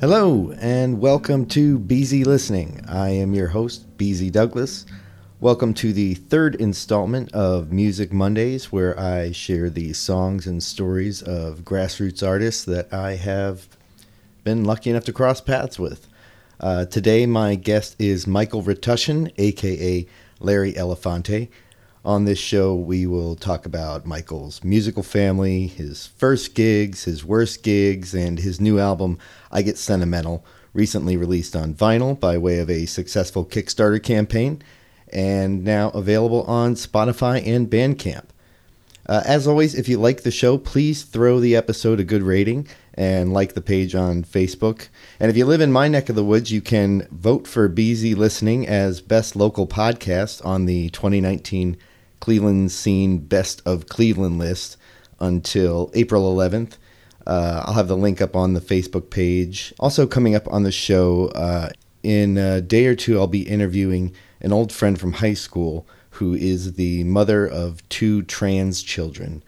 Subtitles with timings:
[0.00, 2.84] Hello, and welcome to BZ Listening.
[2.86, 4.86] I am your host, BZ Douglas.
[5.40, 11.20] Welcome to the third installment of Music Mondays, where I share the songs and stories
[11.20, 13.66] of grassroots artists that I have
[14.44, 16.06] been lucky enough to cross paths with.
[16.60, 20.06] Uh, today, my guest is Michael Ratushin, aka
[20.38, 21.48] Larry Elefante.
[22.04, 27.64] On this show, we will talk about Michael's musical family, his first gigs, his worst
[27.64, 29.18] gigs, and his new album,
[29.50, 34.62] I Get Sentimental, recently released on vinyl by way of a successful Kickstarter campaign,
[35.12, 38.26] and now available on Spotify and Bandcamp.
[39.08, 42.68] Uh, as always, if you like the show, please throw the episode a good rating
[42.94, 44.88] and like the page on Facebook.
[45.18, 48.16] And if you live in my neck of the woods, you can vote for BZ
[48.16, 51.76] Listening as Best Local Podcast on the 2019
[52.20, 54.76] Cleveland Scene Best of Cleveland list
[55.20, 56.74] until April 11th.
[57.26, 59.74] Uh, I'll have the link up on the Facebook page.
[59.78, 61.70] Also, coming up on the show uh,
[62.02, 66.34] in a day or two, I'll be interviewing an old friend from high school who
[66.34, 69.42] is the mother of two trans children.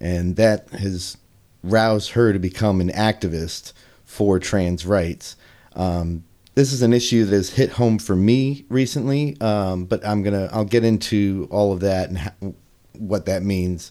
[0.00, 1.16] And that has
[1.62, 3.72] roused her to become an activist
[4.04, 5.36] for trans rights.
[5.74, 6.24] Um,
[6.54, 10.48] this is an issue that has hit home for me recently, um, but I'm gonna
[10.52, 12.34] I'll get into all of that and ha-
[12.92, 13.90] what that means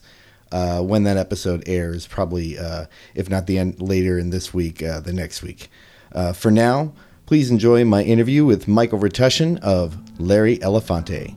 [0.50, 2.06] uh, when that episode airs.
[2.06, 5.68] Probably, uh, if not the end later in this week, uh, the next week.
[6.12, 6.94] Uh, for now,
[7.26, 11.36] please enjoy my interview with Michael Ratushin of Larry Elefante.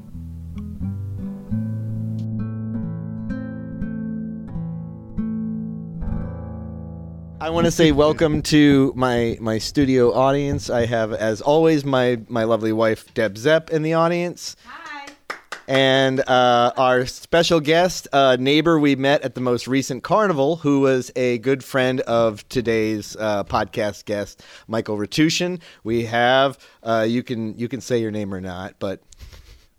[7.40, 10.70] I want to say welcome to my my studio audience.
[10.72, 14.56] I have, as always, my my lovely wife Deb Zepp in the audience.
[14.66, 15.06] Hi.
[15.68, 20.80] And uh, our special guest, uh, neighbor we met at the most recent carnival, who
[20.80, 25.62] was a good friend of today's uh, podcast guest, Michael Ratushin.
[25.84, 29.02] We have uh, you can you can say your name or not, but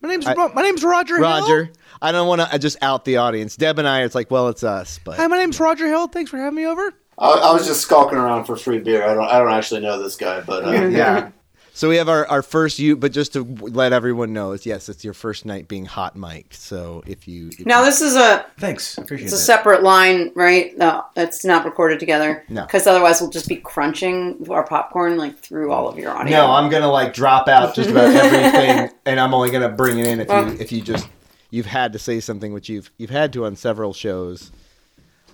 [0.01, 1.17] My name's I- Ro- my name's Roger.
[1.17, 1.25] Hill.
[1.25, 1.73] Roger.
[2.01, 3.57] I don't want to just out the audience.
[3.57, 6.07] Deb and I, it's like, well, it's us, but Hi, my name's Roger Hill.
[6.07, 6.95] Thanks for having me over.
[7.19, 9.05] I, I was just skulking around for free beer.
[9.05, 9.29] I don't.
[9.29, 11.31] I don't actually know this guy, but uh, yeah.
[11.79, 14.89] So we have our, our first you, but just to let everyone know, is yes,
[14.89, 16.55] it's your first night being hot mic'd.
[16.55, 20.77] So if you if Now this is a Thanks, appreciate it's a separate line, right?
[20.77, 22.45] No, it's not recorded together.
[22.49, 22.63] No.
[22.63, 26.39] Because otherwise we'll just be crunching our popcorn like through all of your audio.
[26.39, 30.09] No, I'm gonna like drop out just about everything, and I'm only gonna bring it
[30.09, 31.09] in if you if you just
[31.51, 34.51] you've had to say something, which you've you've had to on several shows.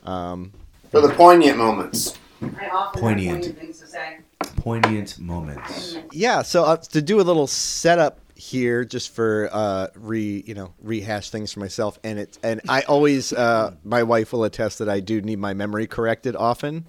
[0.05, 0.53] Um,
[0.95, 2.17] for the poignant moments.
[2.41, 3.47] I often Poignant.
[3.47, 4.19] have things to say.
[4.57, 5.97] Poignant moments.
[6.13, 10.73] yeah, so uh, to do a little setup here, just for uh, re you know
[10.81, 14.89] rehash things for myself, and it and I always uh, my wife will attest that
[14.89, 16.85] I do need my memory corrected often.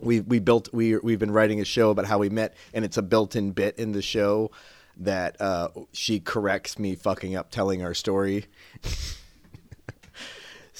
[0.00, 2.96] We we built we we've been writing a show about how we met, and it's
[2.96, 4.50] a built-in bit in the show
[4.96, 8.46] that uh, she corrects me fucking up telling our story.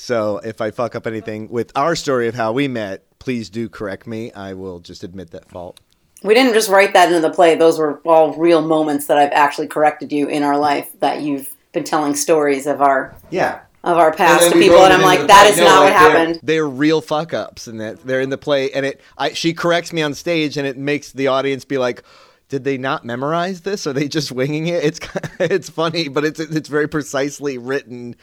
[0.00, 3.69] so if I fuck up anything with our story of how we met, please do
[3.69, 4.33] correct me.
[4.33, 5.78] I will just admit that fault.
[6.22, 7.55] We didn't just write that into the play.
[7.55, 11.49] Those were all real moments that I've actually corrected you in our life that you've
[11.72, 15.47] been telling stories of our Yeah, of our past to people and I'm like that
[15.50, 16.41] is No, not what like they're- happened.
[16.43, 19.00] they're real fuck ups, and that they're in the play, and it.
[19.17, 22.03] I she corrects me on stage, and it makes the audience be like,
[22.50, 23.87] "Did they not memorize this?
[23.87, 25.00] Are they just winging it?" It's
[25.41, 28.17] it's funny, but it's it's very precisely written.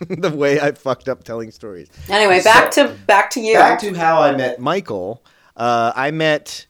[0.08, 1.88] the way I fucked up telling stories.
[2.08, 3.54] Anyway, back to back to you.
[3.54, 5.24] Back to how I met Michael.
[5.56, 6.66] Uh, I met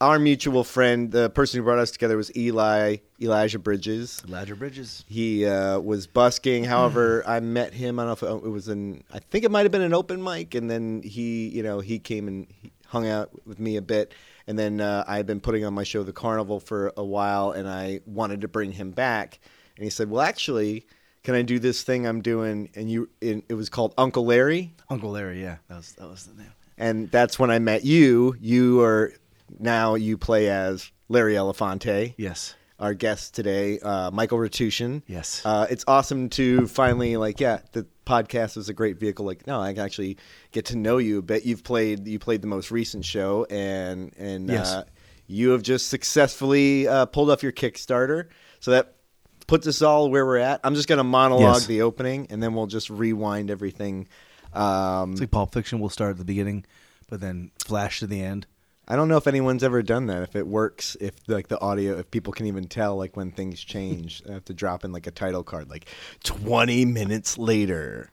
[0.00, 1.12] our mutual friend.
[1.12, 4.22] The person who brought us together was Eli Elijah Bridges.
[4.26, 5.04] Elijah Bridges.
[5.08, 6.64] He uh, was busking.
[6.64, 7.98] However, I met him.
[7.98, 9.04] I don't know if it was in.
[9.12, 11.98] I think it might have been an open mic, and then he, you know, he
[11.98, 14.12] came and he hung out with me a bit.
[14.46, 17.52] And then uh, I had been putting on my show, The Carnival, for a while,
[17.52, 19.38] and I wanted to bring him back.
[19.76, 20.84] And he said, "Well, actually,
[21.22, 24.74] can I do this thing I'm doing?" And you, it, it was called Uncle Larry,
[24.90, 25.40] Uncle Larry.
[25.42, 26.52] Yeah, that was that was the name.
[26.78, 28.34] and that's when I met you.
[28.40, 29.12] You are
[29.58, 32.54] now you play as Larry Elefante Yes.
[32.78, 35.02] our guest today, uh, Michael Ratushin.
[35.06, 35.42] Yes.
[35.44, 39.24] Uh, it's awesome to finally like, yeah, the podcast is a great vehicle.
[39.26, 40.16] Like, no, I can actually
[40.50, 41.44] get to know you a bit.
[41.44, 44.72] You've played, you played the most recent show, and and Yes.
[44.72, 44.84] uh,
[45.28, 48.28] you have just successfully uh, pulled off your Kickstarter.
[48.60, 48.94] So that
[49.52, 50.60] puts us all where we're at.
[50.64, 51.66] I'm just gonna monologue Yes.
[51.66, 54.08] the opening, and then we'll just rewind everything.
[54.54, 55.78] Um, It's like Pulp Fiction.
[55.78, 56.64] We'll start at the beginning,
[57.08, 58.46] but then flash to the end.
[58.88, 60.22] I don't know if anyone's ever done that.
[60.22, 63.60] If it works, if like the audio, if people can even tell like when things
[63.60, 65.86] change, I have to drop in like a title card, like
[66.24, 68.10] twenty minutes later.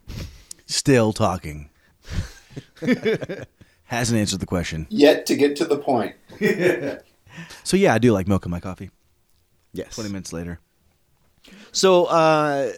[0.65, 1.69] Still talking.
[3.85, 4.85] Hasn't answered the question.
[4.89, 6.15] Yet to get to the point.
[7.63, 8.89] So yeah, I do like milk in my coffee.
[9.71, 9.95] Yes.
[9.95, 10.59] Twenty minutes later.
[11.71, 12.71] So, uh,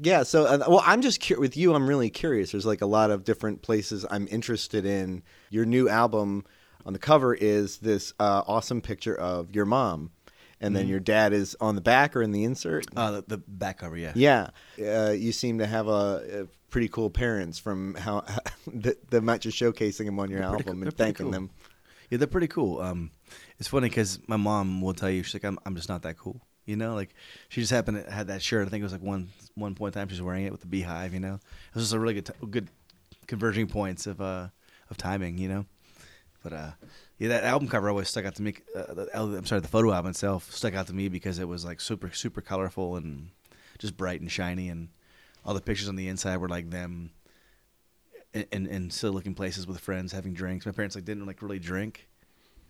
[0.00, 0.22] yeah.
[0.22, 1.74] So, uh, well, I'm just with you.
[1.74, 2.52] I'm really curious.
[2.52, 5.22] There's like a lot of different places I'm interested in.
[5.50, 6.44] Your new album
[6.86, 10.10] on the cover is this uh, awesome picture of your mom,
[10.60, 12.86] and then your dad is on the back or in the insert.
[12.96, 14.12] Uh, the, the back cover, yeah.
[14.14, 14.50] Yeah,
[14.80, 18.24] uh, you seem to have a, a pretty cool parents from how
[18.66, 21.32] the, the amount you're showcasing them on your They're album cool- and thanking cool.
[21.32, 21.50] them.
[22.10, 22.80] Yeah, they're pretty cool.
[22.80, 23.10] Um,
[23.58, 26.18] it's funny because my mom will tell you she's like, I'm, I'm just not that
[26.18, 26.42] cool.
[26.66, 27.14] You know, like
[27.48, 28.66] she just happened to had that shirt.
[28.66, 30.62] I think it was like one one point in time she was wearing it with
[30.62, 31.12] the beehive.
[31.12, 32.68] You know, it was just a really good t- good
[33.26, 34.48] converging points of uh
[34.90, 35.36] of timing.
[35.38, 35.66] You know,
[36.42, 36.70] but uh
[37.18, 38.54] yeah, that album cover always stuck out to me.
[38.74, 41.64] Uh, the, I'm sorry, the photo album itself stuck out to me because it was
[41.64, 43.28] like super super colorful and
[43.78, 44.88] just bright and shiny, and
[45.44, 47.10] all the pictures on the inside were like them
[48.32, 50.64] in, in, in silly looking places with friends having drinks.
[50.64, 52.08] My parents like didn't like really drink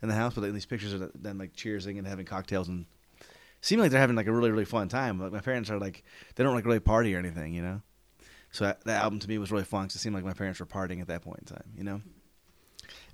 [0.03, 2.87] in the house, but like, these pictures are them like cheersing and having cocktails and
[3.65, 5.19] seem like they're having like a really really fun time.
[5.19, 7.83] Like my parents are like they don't like really party or anything, you know.
[8.53, 10.61] So that, that album to me was really fun because it seemed like my parents
[10.61, 12.01] were partying at that point in time, you know.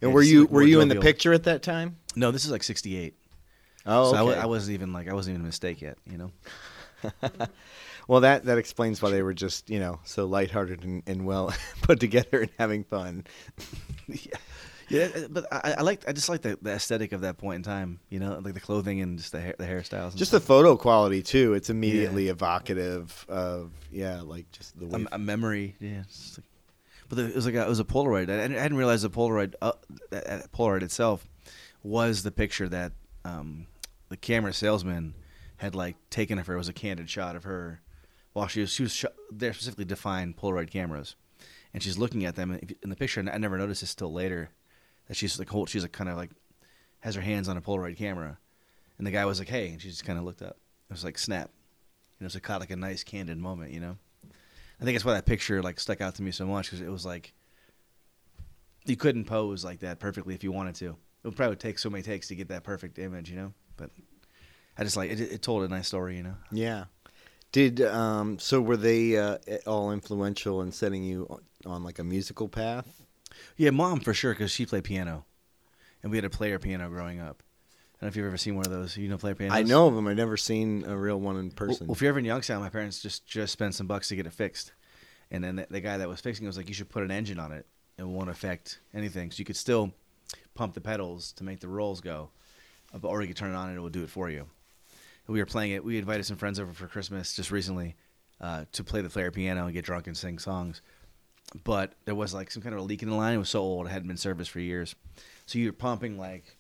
[0.03, 1.97] And Yeah, were you were you in the picture at that time?
[2.17, 3.15] No, this is like '68.
[3.87, 4.47] Oh, So I, okay.
[4.47, 6.33] wasn't even like I wasn't even a mistake yet, you know.
[8.09, 11.55] Well, that that explains why they were just you know so lighthearted and, and well
[11.83, 13.25] put together and having fun.
[14.09, 14.37] yeah,
[14.91, 15.09] yeah.
[15.17, 17.63] uh, But I, I like I just like the, the aesthetic of that point in
[17.63, 20.11] time, you know, like the clothing and just the hair, the hairstyles.
[20.11, 21.55] And Just the photo quality too.
[21.55, 25.07] It's immediately evocative of yeah, like just the way.
[25.11, 25.77] a, a memory.
[25.81, 26.03] Yeah.
[26.37, 26.47] like-
[27.09, 28.31] but the, it was like a, it was a Polaroid.
[28.31, 29.73] I, I hadn't realized the Polaroid uh,
[30.11, 31.27] that Polaroid itself
[31.83, 32.93] was the picture that
[33.25, 33.67] um,
[34.11, 35.15] the camera salesman
[35.57, 36.55] had like taken of her.
[36.55, 37.81] It was a candid shot of her
[38.33, 41.17] while she was she was sh- there specifically to find Polaroid cameras,
[41.75, 43.19] and she's looking at them in the picture.
[43.19, 44.51] And I never noticed this till later
[45.11, 46.31] that she's like hold she's like kind of like
[47.01, 48.39] has her hands on a Polaroid camera,
[48.97, 50.57] and the guy was like, "Hey," and she just kind of looked up.
[50.89, 51.51] It was like snap.
[52.21, 53.73] You know, so it caught like a nice candid moment.
[53.73, 53.97] You know.
[54.81, 56.89] I think that's why that picture like stuck out to me so much because it
[56.89, 57.33] was like
[58.87, 60.91] you couldn't pose like that perfectly if you wanted to.
[60.91, 63.53] It would probably take so many takes to get that perfect image, you know.
[63.77, 63.91] But
[64.79, 65.21] I just like it.
[65.21, 66.37] It told a nice story, you know.
[66.53, 66.85] yeah.
[67.51, 72.49] Did um so were they uh, all influential in setting you on like a musical
[72.49, 73.03] path?
[73.57, 75.25] Yeah, mom for sure because she played piano,
[76.03, 77.43] and we had a player piano growing up.
[77.43, 78.97] I don't know if you've ever seen one of those.
[78.97, 79.57] You know, player pianos.
[79.57, 80.07] I know of them.
[80.07, 81.87] I've never seen a real one in person.
[81.87, 84.27] well, if you're ever in Youngstown, my parents just just spent some bucks to get
[84.27, 84.73] it fixed,
[85.31, 87.11] and then the, the guy that was fixing it was like, "You should put an
[87.11, 87.67] engine on it.
[87.99, 89.31] It won't affect anything.
[89.31, 89.93] So you could still
[90.55, 92.31] pump the pedals to make the rolls go,
[92.93, 94.41] but- or you could turn it on and it will do it for you."
[95.27, 95.85] And we were playing it.
[95.85, 97.97] We invited some friends over for Christmas just recently
[98.41, 100.81] uh, to play the player piano and get drunk and sing songs.
[101.65, 103.35] But there was like some kind of a leak in the line.
[103.35, 104.95] It was so old; it hadn't been serviced for years.
[105.47, 106.57] So you're pumping like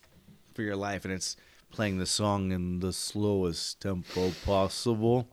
[0.54, 1.36] for your life, and it's
[1.70, 5.28] playing the song in the slowest tempo possible.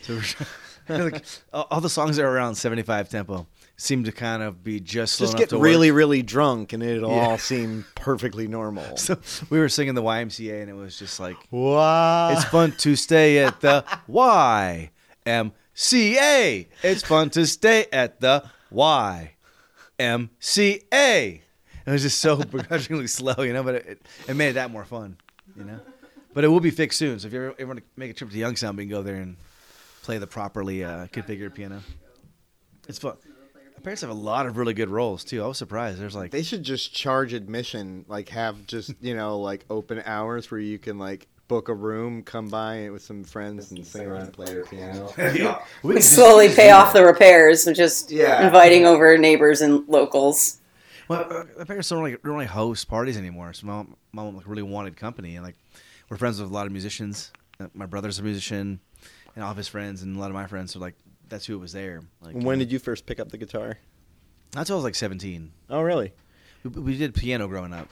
[0.00, 0.20] So
[0.88, 3.46] like, all the songs that are around 75 tempo
[3.76, 5.98] seem to kind of be just slow just enough get really, work.
[5.98, 7.26] really drunk, and it'll Yeah.
[7.26, 8.96] all seem perfectly normal.
[8.96, 9.18] So
[9.50, 13.38] we were singing the YMCA, and it was just like wow, it's fun to stay
[13.40, 14.88] at the YMCA.
[16.82, 19.30] It's fun to stay at the YMCA.
[21.88, 24.84] It was just so begrudgingly slow, you know, but it, it, made it that more
[24.84, 25.16] fun,
[25.56, 25.80] you know.
[26.34, 27.18] But it will be fixed soon.
[27.18, 29.02] So if you ever, ever want to make a trip to Youngstown, we can go
[29.02, 29.36] there and
[30.02, 31.80] play the properly uh, configured piano.
[32.88, 33.16] It's fun.
[33.78, 35.42] My parents have a lot of really good roles too.
[35.42, 36.00] I was surprised.
[36.00, 40.50] There's like They should just charge admission, like have just you know like open hours
[40.50, 44.22] where you can like book a room, come by with some friends and sing around
[44.24, 45.12] and play your piano.
[45.82, 48.46] we We slowly pay off the repairs, and just Yeah.
[48.46, 50.58] inviting over neighbors and locals.
[51.08, 53.54] Well, uh, my parents don't really, don't really host parties anymore.
[53.54, 55.56] So my mom, my mom like really wanted company, and like
[56.10, 57.32] we're friends with a lot of musicians.
[57.58, 58.78] Uh, My brother's a musician,
[59.34, 60.72] and all of his friends, and a lot of my friends.
[60.74, 60.94] So like
[61.30, 62.02] that's who was there.
[62.20, 63.78] Like when did you first pick up the guitar?
[64.54, 65.52] Not until I was like seventeen.
[65.70, 66.12] Oh, really?
[66.62, 67.88] We, we did piano growing up.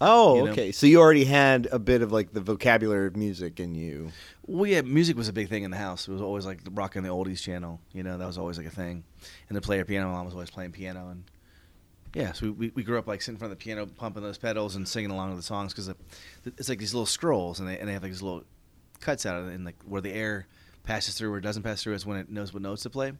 [0.00, 0.52] Oh, You know?
[0.52, 0.72] okay.
[0.72, 4.10] So you already had a bit of like the vocabulary of music in you.
[4.46, 6.06] Well, yeah, music was a big thing in the house.
[6.06, 7.80] It was always like rocking the oldies channel.
[7.92, 9.04] You know, that was always like a thing.
[9.48, 11.24] And the player piano, my mom was always playing piano, and
[12.14, 14.22] yeah, so we, we, we grew up like sitting in front of the piano, pumping
[14.22, 15.92] those pedals and singing along with the songs because
[16.44, 18.44] it's like these little scrolls, and they and they have like these little
[19.00, 20.46] cuts out of it, and like where the air
[20.86, 23.12] passes through or doesn't pass through is when it knows what notes to play.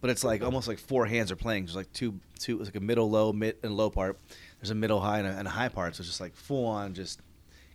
[0.00, 1.64] But it's like almost like four hands are playing.
[1.64, 4.18] There's like two two it's like a middle, low, mid, and low part.
[4.60, 5.96] There's a middle, high, and a, and a high part.
[5.96, 7.20] So it's just like full on, just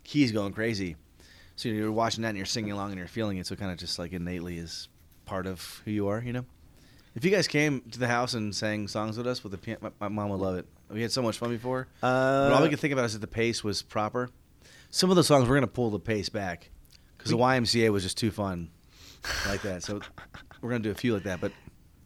[0.03, 0.95] keys going crazy.
[1.55, 3.47] So you're watching that and you're singing along and you're feeling it.
[3.47, 4.87] So it kind of just like innately is
[5.25, 6.45] part of who you are, you know.
[7.15, 9.79] If you guys came to the house and sang songs with us with the piano,
[9.81, 10.65] my, my mom would love it.
[10.89, 11.87] We had so much fun before.
[12.01, 12.07] but
[12.53, 14.29] all we Uh, could think about is that the pace was proper.
[14.91, 16.69] Some of the songs we're gonna pull the pace back
[17.17, 18.69] because the YMCA was just too fun
[19.47, 19.83] like that.
[19.83, 19.99] So
[20.61, 21.41] we're gonna do a few like that.
[21.41, 21.51] But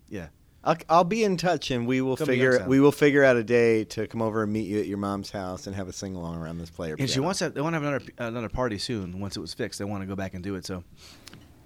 [0.10, 0.28] yeah,
[0.64, 3.44] I'll, I'll be in touch, and we will Come figure we will figure out a
[3.44, 6.16] day to come over and meet you at your mom's house and have a sing
[6.16, 6.96] along around this player.
[6.98, 7.50] and she wants to.
[7.50, 9.20] They want to have another another party soon.
[9.20, 10.66] Once it was fixed, they want to go back and do it.
[10.66, 10.84] So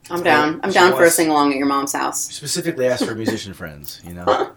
[0.09, 0.59] I'm down.
[0.63, 2.23] I'm She down for a sing along at your mom's house.
[2.23, 4.01] specifically ask for musician friends.
[4.05, 4.51] You know.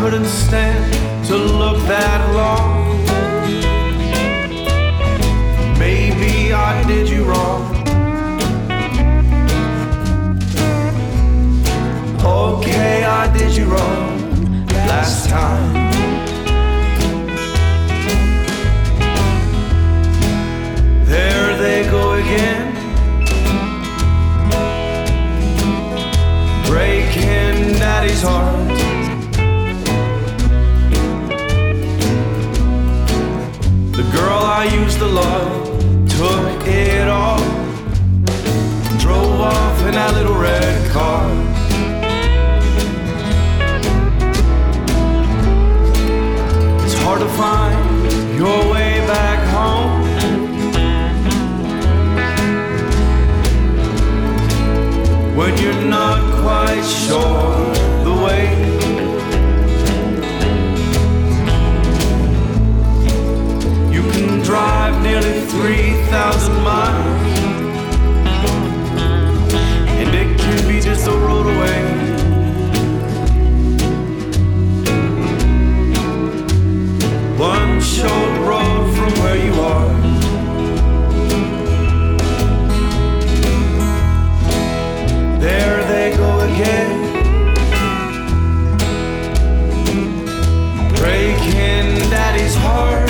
[0.00, 3.04] couldn't stand to look that long.
[5.78, 7.62] Maybe I did you wrong.
[12.24, 15.74] Okay, I did you wrong last time.
[21.04, 22.72] There they go again.
[26.64, 28.69] Breaking daddy's heart.
[34.20, 35.52] Girl I used to love
[36.18, 37.42] took it all.
[39.04, 41.24] Drove off in that little red car.
[46.84, 47.78] It's hard to find
[48.40, 49.98] your way back home.
[55.38, 57.74] when you're not quite sure
[58.04, 58.59] the way.
[64.50, 67.38] Drive nearly 3,000 miles,
[70.00, 71.82] and it can be just a road away.
[77.38, 79.92] One short road from where you are.
[85.38, 86.92] There they go again.
[90.96, 93.09] Breaking daddy's heart.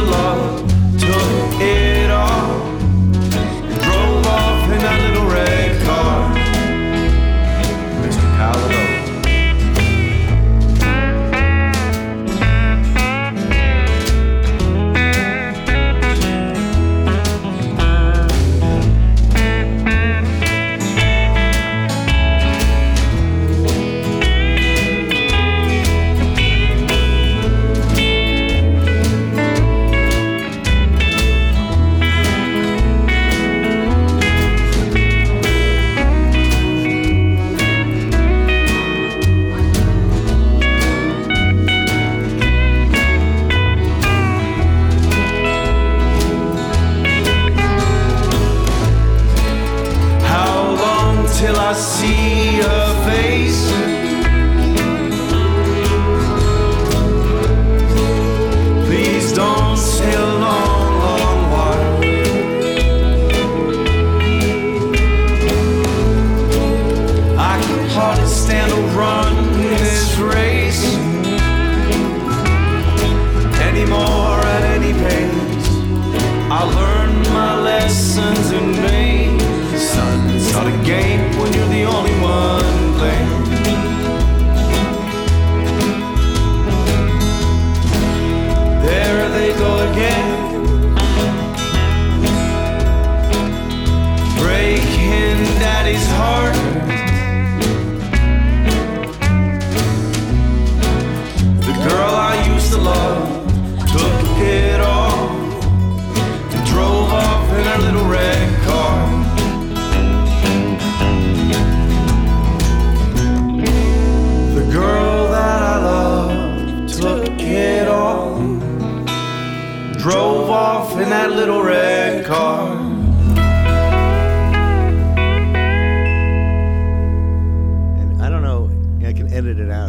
[0.00, 1.99] Used to it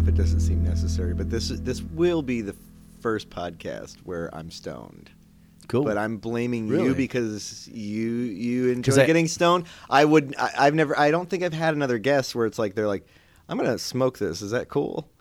[0.08, 2.54] it doesn't seem necessary, but this this will be the
[3.00, 5.10] first podcast where I'm stoned.
[5.68, 5.84] Cool.
[5.84, 9.66] But I'm blaming you because you you enjoy I- getting stoned.
[9.88, 10.34] I would.
[10.36, 10.98] I, I've never.
[10.98, 13.06] I don't think I've had another guest where it's like they're like,
[13.48, 14.42] "I'm gonna smoke this.
[14.42, 15.08] Is that cool?"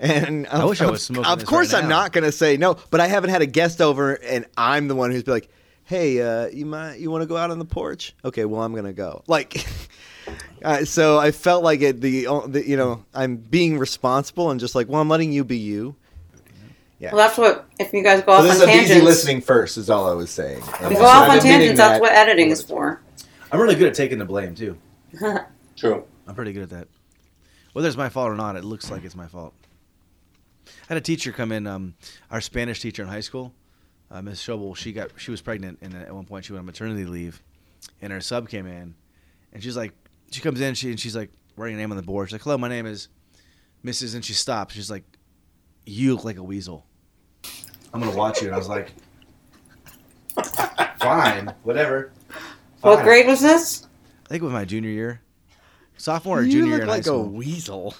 [0.00, 2.76] And I wish I of- was smoking Of course, right I'm not gonna say no.
[2.90, 5.48] But I haven't had a guest over, and I'm the one who's be like,
[5.84, 8.74] "Hey, uh, you might you want to go out on the porch?" Okay, well, I'm
[8.74, 9.22] gonna go.
[9.26, 9.64] Like.
[10.64, 12.00] Uh, so I felt like it.
[12.00, 15.58] The, the you know I'm being responsible and just like well I'm letting you be
[15.58, 15.94] you.
[16.98, 17.12] Yeah.
[17.14, 18.88] Well, that's what if you guys go So off this on is a tangents.
[18.94, 20.62] busy listening first is all I was saying.
[20.80, 21.78] If you go off on tangents.
[21.78, 23.02] That's what editing is for.
[23.52, 24.78] I'm really good at taking the blame too.
[25.76, 26.04] True.
[26.26, 26.88] I'm pretty good at that.
[27.74, 29.52] Whether it's my fault or not, it looks like it's my fault.
[30.66, 31.94] I had a teacher come in, um,
[32.30, 33.52] our Spanish teacher in high school,
[34.10, 34.76] uh, Miss Schobel.
[34.76, 37.42] She got she was pregnant, and at one point she went on maternity leave,
[38.00, 38.94] and her sub came in,
[39.52, 39.92] and she's like,
[40.30, 42.28] she comes in, she and she's like writing her name on the board.
[42.28, 43.08] She's like, "Hello, my name is
[43.84, 44.74] Mrs." And she stops.
[44.74, 45.04] She's like,
[45.86, 46.86] "You look like a weasel.
[47.92, 48.92] I'm gonna watch you." And I was like,
[50.98, 52.12] "Fine, whatever."
[52.80, 53.86] What grade was this?
[54.26, 55.20] I think it was my junior year,
[55.96, 57.94] sophomore or you junior look year like a weasel.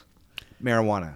[0.62, 1.14] marijuana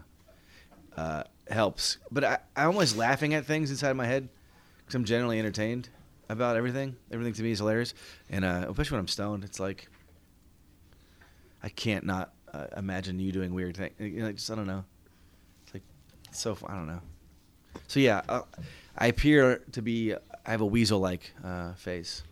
[0.97, 1.99] uh, helps.
[2.11, 4.28] But I, I'm always laughing at things inside my head
[4.88, 5.90] because I'm generally entertained
[6.30, 6.97] about everything.
[7.12, 7.92] Everything to me is hilarious,
[8.30, 9.88] and uh, especially when I'm stoned, it's like
[11.62, 13.92] I can't not uh, imagine you doing weird things.
[13.99, 14.85] You know, just I don't know.
[15.64, 15.83] It's like
[16.26, 17.00] it's so I don't know.
[17.87, 18.42] So yeah, uh,
[18.97, 20.14] I appear to be.
[20.14, 22.23] I have a weasel-like uh, face.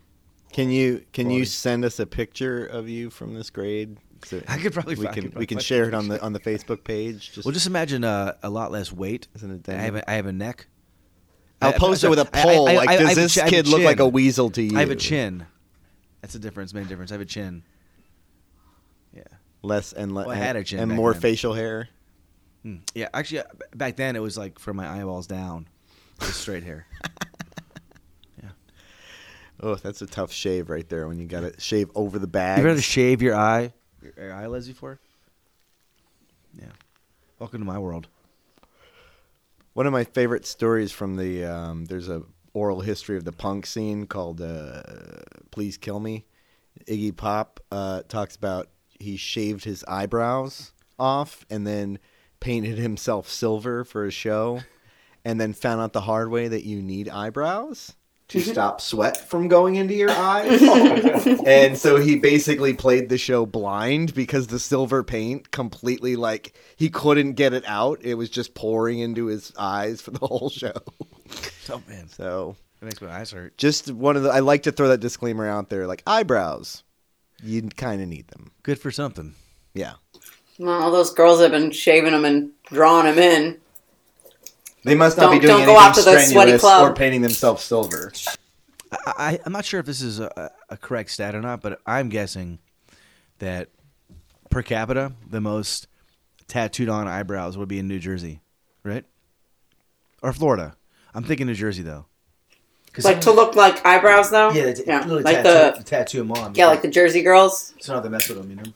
[0.52, 3.98] Can you can you send us a picture of you from this grade?
[4.24, 6.40] So I could probably we can could we can share it on the on the
[6.40, 7.32] Facebook page.
[7.32, 9.28] Just, Well, just imagine uh, a lot less weight.
[9.34, 10.68] Isn't it I have a, I have a neck.
[11.62, 12.68] I'll I- post it with a poll.
[12.68, 14.76] I- like, I- I does this I kid look like a weasel to you?
[14.76, 15.46] I have a chin.
[16.20, 16.74] That's a difference.
[16.74, 17.10] Main difference.
[17.12, 17.62] I have a chin.
[19.14, 19.22] Yeah.
[19.62, 21.22] Less and le- Well, I had a chin and more then.
[21.22, 21.88] facial hair.
[22.62, 22.76] Hmm.
[22.94, 23.08] Yeah.
[23.14, 25.68] Actually, uh, back then it was like from my eyeballs down,
[26.20, 26.86] just straight hair.
[28.42, 28.50] Yeah.
[29.60, 32.62] Oh, that's a tough shave right there when you got to shave over the bag.
[32.62, 34.98] You ever shave your eye, your, your eyelids before?
[36.58, 36.66] Yeah.
[37.38, 38.08] Welcome to my world.
[39.76, 42.22] One of my favorite stories from the um, there's a
[42.54, 44.80] oral history of the punk scene called uh,
[45.50, 46.24] "Please Kill Me."
[46.86, 51.98] Iggy Pop uh, talks about he shaved his eyebrows off and then
[52.40, 54.60] painted himself silver for a show,
[55.26, 57.96] and then found out the hard way that you need eyebrows
[58.28, 58.50] to mm-hmm.
[58.50, 60.60] stop sweat from going into your eyes.
[60.68, 66.54] Oh, and so he basically played the show blind because the silver paint completely like
[66.76, 68.00] he couldn't get it out.
[68.02, 70.72] It was just pouring into his eyes for the whole show.
[71.68, 73.58] Oh man, So that makes my eyes hurt.
[73.58, 76.84] just one of the I like to throw that disclaimer out there like eyebrows.
[77.42, 78.52] You kind of need them.
[78.62, 79.34] Good for something.
[79.74, 79.94] Yeah.
[80.60, 83.60] Well, all those girls have been shaving them and drawing them in.
[84.86, 86.90] They must not be Don't- doing don't go anything out to the sweaty strenuous club.
[86.90, 88.12] or painting themselves silver.
[88.92, 91.80] I, I, I'm not sure if this is a, a correct stat or not, but
[91.86, 92.58] I'm guessing
[93.40, 93.68] that
[94.50, 95.88] per capita, the most
[96.48, 98.40] tattooed on eyebrows would be in New Jersey,
[98.84, 99.04] right?
[100.22, 100.76] Or Florida.
[101.14, 102.06] I'm thinking New Jersey though.
[103.04, 104.50] Like to look like eyebrows, though.
[104.52, 105.04] Yeah, yeah.
[105.04, 106.54] like the tattoo them on.
[106.54, 108.72] yeah, like the Jersey girls, so not to mess with them, you know.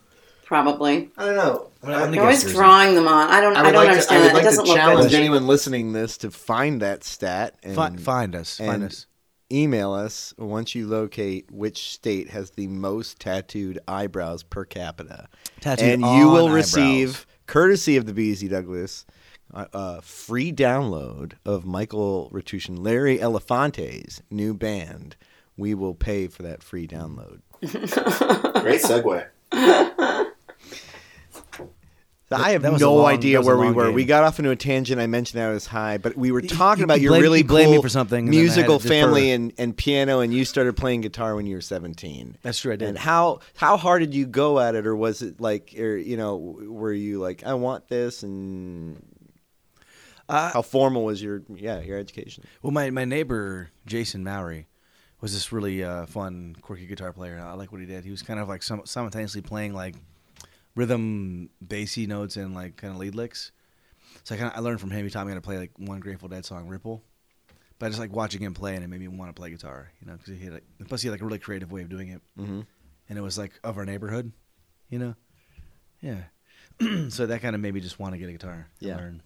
[0.51, 1.09] Probably.
[1.17, 1.67] I don't know.
[1.81, 3.29] I'm gonna- I'm gonna They're always drawing them on.
[3.29, 3.55] I don't.
[3.55, 4.33] I, I don't like to, I understand would that.
[4.33, 5.19] like it doesn't to look challenge good.
[5.19, 8.57] anyone listening this to find that stat and Fi- find us.
[8.57, 9.05] Find and- us.
[9.49, 15.29] email us once you locate which state has the most tattooed eyebrows per capita.
[15.61, 19.05] Tattooed and you will on receive, courtesy of the BZ Douglas,
[19.53, 25.15] a, a free download of Michael Ratush Larry Elefante's new band.
[25.57, 27.39] We will pay for that free download.
[27.61, 29.27] Great segue.
[32.39, 33.85] I have that was a no long- idea that was a where we were.
[33.87, 33.93] game.
[33.95, 35.01] We got off into a tangent.
[35.01, 37.43] I mentioned I was high, but we were talking you- about you your really you
[37.45, 40.45] blamed me for something, and then I had musical family and, and piano, and you
[40.45, 42.37] started playing guitar when you were seventeen.
[42.41, 42.73] That's true.
[42.73, 42.87] I did.
[42.89, 46.15] And how how hard did you go at it, or was it like, or you
[46.17, 49.03] know, were you like, I want this, and
[50.29, 52.43] Uh, how formal was your yeah your education?
[52.61, 54.67] Well, my, my neighbor Jason Mowry
[55.19, 57.37] was this really uh, fun, quirky guitar player.
[57.39, 58.05] I like what he did.
[58.05, 59.95] He was kind of like sim- simultaneously playing like
[60.75, 63.51] rhythm, bassy notes and like kind of lead licks.
[64.23, 65.03] So I kind of I learned from him.
[65.03, 67.03] He taught me how to play like one Grateful Dead song, "Ripple."
[67.79, 69.91] But I just like watching him play, and it made me want to play guitar.
[69.99, 71.89] You know, because he had like, plus he had like a really creative way of
[71.89, 72.65] doing it, Mhm.
[73.09, 74.31] and it was like of our neighborhood.
[74.89, 75.15] You know,
[76.01, 76.23] yeah.
[77.09, 78.67] so that kind of made me just want to get a guitar.
[78.79, 78.97] and Yeah.
[78.97, 79.23] learn.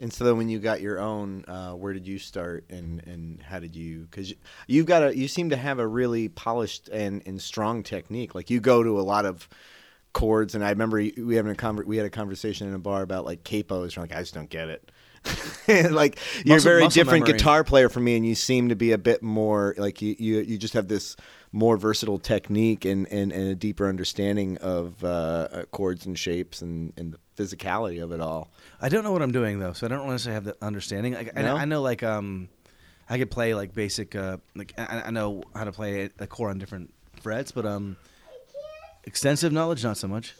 [0.00, 3.40] And so then when you got your own, uh, where did you start, and and
[3.40, 4.00] how did you?
[4.10, 4.34] Because
[4.66, 8.34] you've got a, you seem to have a really polished and and strong technique.
[8.34, 9.48] Like you go to a lot of
[10.14, 13.02] chords, and I remember we having a conver- we had a conversation in a bar
[13.02, 13.96] about like capos.
[13.96, 14.90] And like, I just don't get it.
[15.90, 17.38] like you're a very different memory.
[17.38, 20.40] guitar player from me, and you seem to be a bit more like you you,
[20.40, 21.16] you just have this
[21.52, 25.06] more versatile technique and, and, and a deeper understanding of uh,
[25.52, 28.50] uh, chords and shapes and, and the physicality of it all.
[28.82, 31.14] I don't know what I'm doing though, so I don't necessarily have the understanding.
[31.14, 31.56] I, I, No?
[31.56, 32.48] I know like um,
[33.08, 36.50] I could play like basic uh, like I, I know how to play a chord
[36.50, 37.96] on different frets, but um,
[39.06, 40.34] extensive knowledge not so much.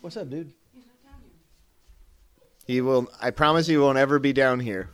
[0.00, 0.52] What's up, dude?
[2.66, 3.10] He will.
[3.20, 4.90] I promise he won't ever be down here.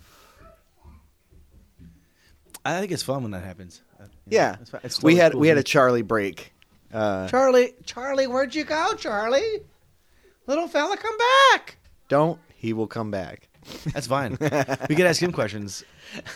[2.64, 3.82] I think it's fun when that happens.
[4.00, 6.52] Uh, you Yeah, it's it's we had cool we had a Charlie break.
[6.92, 9.60] Uh, Charlie, Charlie, where'd you go, Charlie?
[10.46, 11.16] Little fella, come
[11.52, 11.76] back.
[12.08, 12.40] don't.
[12.54, 13.48] He will come back.
[13.92, 14.32] That's fine.
[14.40, 15.84] we could ask him questions.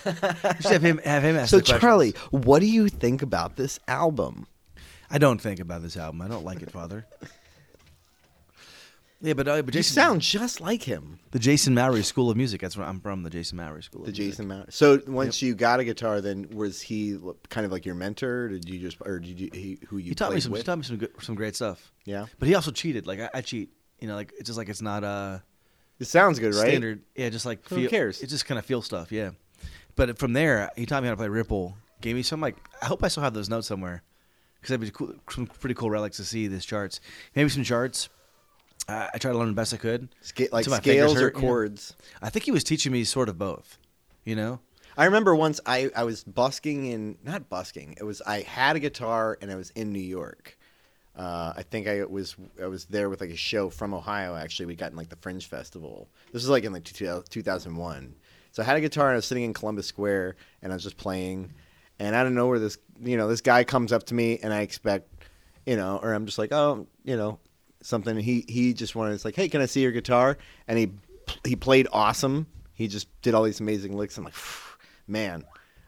[0.04, 0.12] We
[0.60, 1.80] should have him have him ask So the questions.
[1.80, 4.46] Charlie, what do you think about this album?
[5.10, 6.22] I don't think about this album.
[6.22, 7.06] I don't like it, Father.
[9.22, 12.38] Yeah, but, uh, but You Jason, sound just like him, the Jason Mowry School of
[12.38, 12.58] Music.
[12.62, 13.22] That's where I'm from.
[13.22, 14.00] The Jason Mowry School.
[14.00, 14.30] Of the Music.
[14.32, 14.72] Jason Mount.
[14.72, 18.48] So once you got a guitar, then was he l- kind of like your mentor?
[18.48, 20.52] Did you just or did you he, who you He taught me played some.
[20.52, 20.64] He with?
[20.64, 21.92] taught me some good, some great stuff.
[22.06, 23.06] Yeah, But he also cheated.
[23.06, 23.68] Like I, I cheat.
[23.98, 25.40] You know, like it's just like it's not uh
[25.98, 26.68] it sounds good, right?
[26.68, 27.02] standard.
[27.14, 28.22] Yeah, just like Who feel, cares?
[28.22, 29.12] It just kind of feel stuff.
[29.12, 29.32] Yeah.
[29.96, 31.76] But from there, he taught me how to play Ripple.
[32.00, 34.02] Gave me some like I hope I still have those notes somewhere
[34.60, 36.46] because that'd be cool, some pretty cool relics to see.
[36.46, 37.00] These charts,
[37.34, 38.08] maybe some charts.
[38.88, 40.08] Uh, I tried to learn the best I could.
[40.20, 41.46] Sca- like Till my fingers scales or hurt, you know?
[41.48, 41.96] chords.
[42.20, 43.78] I think he was teaching me sort of both.
[44.24, 44.60] You know.
[44.96, 47.96] I remember once I, I was busking in not busking.
[47.98, 50.58] It was I had a guitar and I was in New York.
[51.16, 54.36] Uh, I think I was I was there with like a show from Ohio.
[54.36, 56.08] Actually, we got in like the Fringe Festival.
[56.32, 58.14] This was like in like 2001.
[58.52, 60.82] So I had a guitar and I was sitting in Columbus Square and I was
[60.82, 61.52] just playing.
[62.00, 64.52] And I don't know where this you know this guy comes up to me and
[64.52, 65.24] I expect
[65.64, 67.38] you know or I'm just like oh you know
[67.82, 68.16] something.
[68.18, 70.36] He he just wanted it's like hey can I see your guitar?
[70.66, 70.90] And he
[71.44, 72.46] he played awesome.
[72.74, 74.18] He just did all these amazing licks.
[74.18, 74.34] I'm like
[75.06, 75.44] man,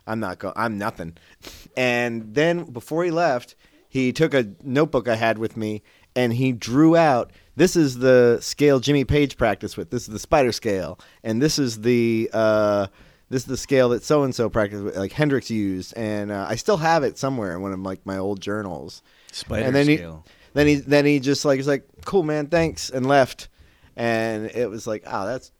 [0.07, 1.17] I'm not go I'm nothing.
[1.75, 3.55] And then before he left,
[3.89, 5.83] he took a notebook I had with me
[6.15, 9.91] and he drew out this is the scale Jimmy Page practiced with.
[9.91, 12.87] This is the spider scale, and this is the uh,
[13.33, 15.97] this is the scale that so and so practiced like Hendrix used.
[15.97, 19.03] And uh, I still have it somewhere in one of like my old journals.
[19.33, 20.25] Spider and then scale.
[20.27, 23.49] he then he then he just like was like cool man thanks and left.
[23.97, 25.51] And it was like oh that's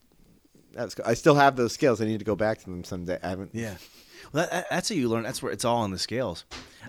[0.73, 2.03] that's I still have those scales.
[2.03, 3.19] I need to go back to them someday.
[3.23, 3.55] I haven't.
[3.55, 3.77] Yeah.
[4.33, 5.23] Well, that, that- that's how you learn.
[5.25, 6.45] That's where it's all on the scales.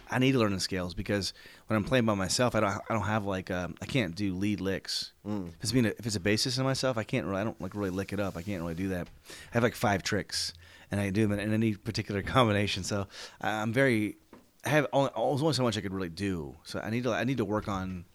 [0.09, 1.33] I need to learn the scales because
[1.67, 2.69] when I'm playing by myself, I don't.
[2.89, 3.51] I don't have like.
[3.51, 5.11] Um, I can't do lead licks.
[5.25, 5.49] Mm.
[5.49, 7.25] If it's being a, if it's a bassist in myself, I can't.
[7.27, 8.35] Really, I don't like really lick it up.
[8.37, 9.07] I can't really do that.
[9.29, 10.53] I have like five tricks,
[10.91, 12.83] and I do them in any particular combination.
[12.83, 13.07] So
[13.41, 14.17] I'm very.
[14.65, 16.55] I have only, only so much I could really do.
[16.63, 17.11] So I need to.
[17.11, 18.05] I need to work on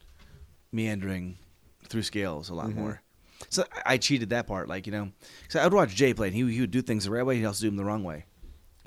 [0.72, 1.36] meandering
[1.88, 2.80] through scales a lot Mm-hmm.
[2.80, 3.02] more.
[3.50, 5.10] So I, cheated that part, like you know,
[5.42, 7.36] because I would watch Jay play, and he he would do things the right way.
[7.36, 8.24] He'd also do them the wrong way,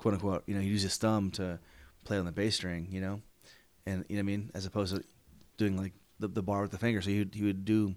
[0.02, 0.42] quote unquote.
[0.46, 1.58] You know, he'd use his thumb to
[2.04, 3.22] play on the bass string, you know,
[3.86, 5.02] and you know what I mean, as opposed to
[5.56, 7.00] doing like the, the bar with the finger.
[7.00, 7.94] So he would, he would do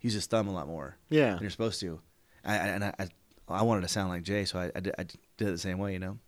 [0.00, 1.32] use his thumb a lot more Yeah.
[1.34, 2.00] than you're supposed to.
[2.44, 3.08] I, I, and I, I
[3.46, 5.78] I wanted to sound like Jay, so I, I, did, I did it the same
[5.78, 6.18] way, you know.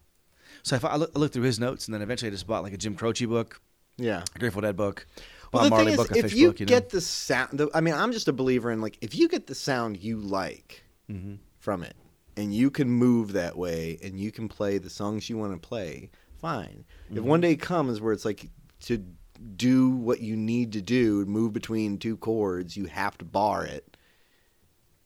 [0.62, 2.62] So I, I look, I looked through his notes, and then eventually I just bought
[2.62, 3.58] like a Jim Croce book,
[3.96, 4.22] Yeah.
[4.34, 5.06] a Grateful Dead book,
[5.50, 6.70] Well, Bob the Marley thing is, book, a if you book, you know.
[6.70, 9.46] get the sound, the, I mean, I'm just a believer in like if you get
[9.46, 11.36] the sound you like Mm-hmm.
[11.58, 11.96] from it,
[12.36, 15.68] and you can move that way, and you can play the songs you want to
[15.68, 16.84] play, fine.
[17.10, 17.26] If Mm-hmm.
[17.26, 18.50] one day comes where it's like
[18.82, 19.04] to
[19.56, 23.96] do what you need to do, move between two chords, you have to bar it.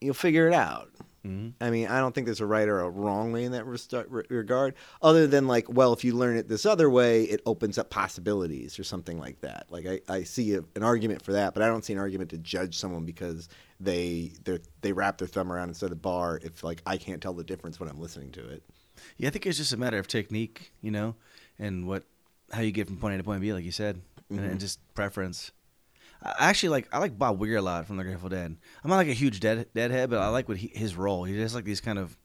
[0.01, 0.91] You'll figure it out.
[1.27, 1.53] Mhm.
[1.61, 4.07] I mean, I don't think there's a right or a wrong way in that resta-
[4.09, 7.77] re- regard, other than like, well, if you learn it this other way, it opens
[7.77, 9.67] up possibilities or something like that.
[9.69, 12.31] Like, I, I see a, an argument for that, but I don't see an argument
[12.31, 16.41] to judge someone because they they they wrap their thumb around instead of the bar.
[16.43, 18.63] If like I can't tell the difference when I'm listening to it.
[19.19, 21.17] Yeah, I think it's just a matter of technique, you know,
[21.59, 22.05] and what
[22.53, 24.01] how you get from point A to point B, like you said,
[24.33, 24.45] Mm-hmm.
[24.45, 25.51] and just preference.
[26.23, 28.57] I actually like I like Bob Weir a lot from the Grateful Dead.
[28.85, 31.25] I'm not like a huge Dead Deadhead, but I like what he, his role.
[31.25, 32.17] He has like these kind of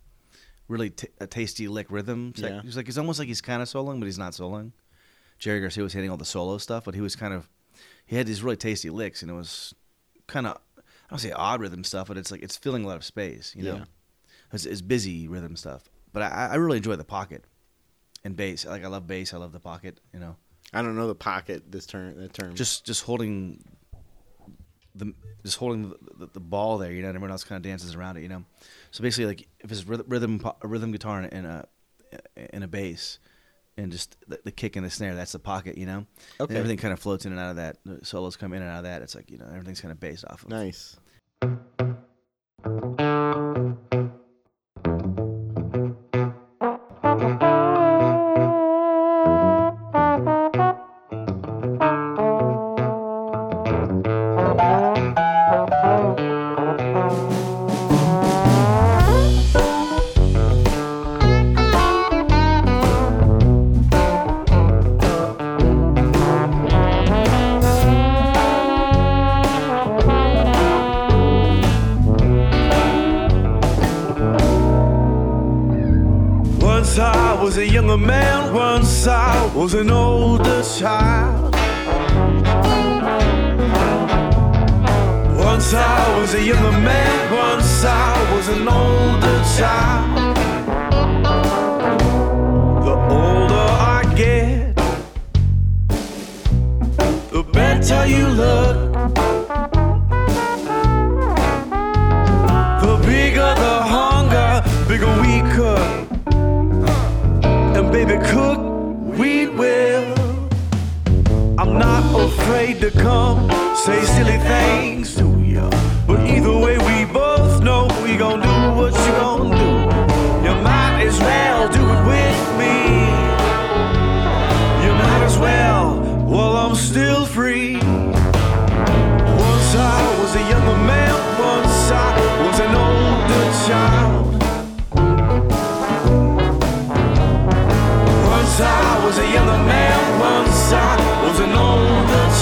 [0.67, 2.29] really t- a tasty lick rhythm.
[2.31, 2.55] It's Yeah.
[2.55, 4.71] like, he's like it's almost like he's kind of soloing, but he's not soloing.
[5.39, 7.49] Jerry Garcia was hitting all the solo stuff, but he was kind of
[8.05, 9.73] he had these really tasty licks, and it was
[10.27, 12.97] kind of I don't say odd rhythm stuff, but it's like it's filling a lot
[12.97, 13.75] of space, you know.
[13.75, 13.84] Yeah.
[14.51, 17.43] It's, it's busy rhythm stuff, but I, I really enjoy the pocket
[18.23, 18.65] and bass.
[18.65, 19.34] Like I love bass.
[19.34, 19.99] I love the pocket.
[20.13, 20.36] You know,
[20.73, 21.71] I don't know the pocket.
[21.71, 22.17] This term.
[22.19, 22.55] That term.
[22.55, 23.63] just just holding
[24.95, 27.63] the just holding the, the, the, ball there, you know, and everyone else kind of
[27.63, 28.43] dances around it, you know.
[28.91, 31.67] So basically, like if it's rhythm rhythm guitar and a
[32.36, 33.19] and a bass,
[33.77, 36.05] and just the, the, kick and the snare, that's the pocket, you know.
[36.39, 36.53] Okay.
[36.53, 37.77] And everything kind of floats in and out of that.
[37.86, 39.01] The solos come in and out of that.
[39.01, 40.49] It's like you know everything's kind of based off of.
[40.49, 40.97] Nice.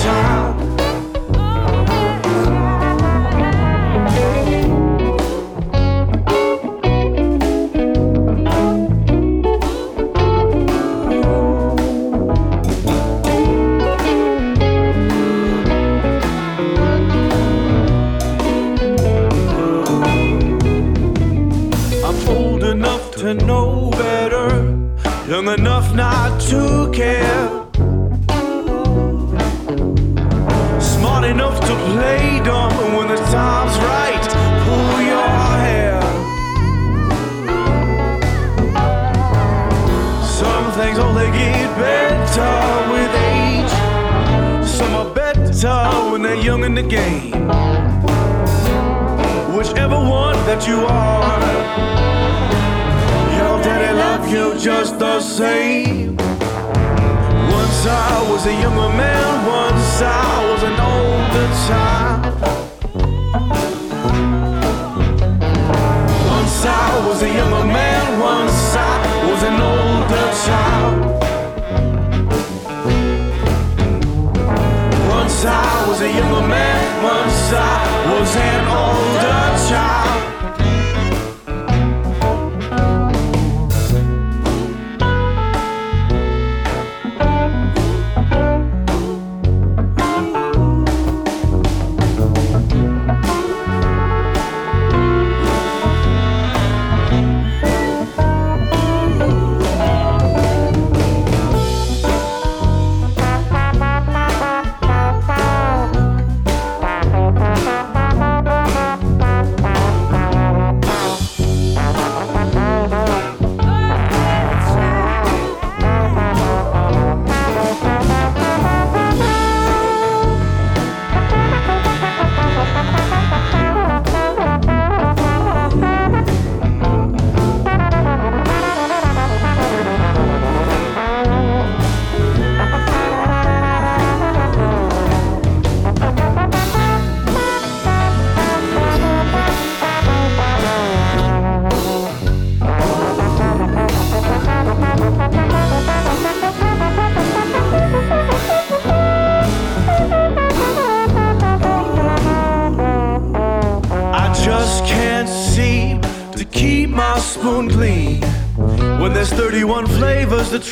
[0.04, 0.43] sound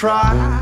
[0.02, 0.61] try.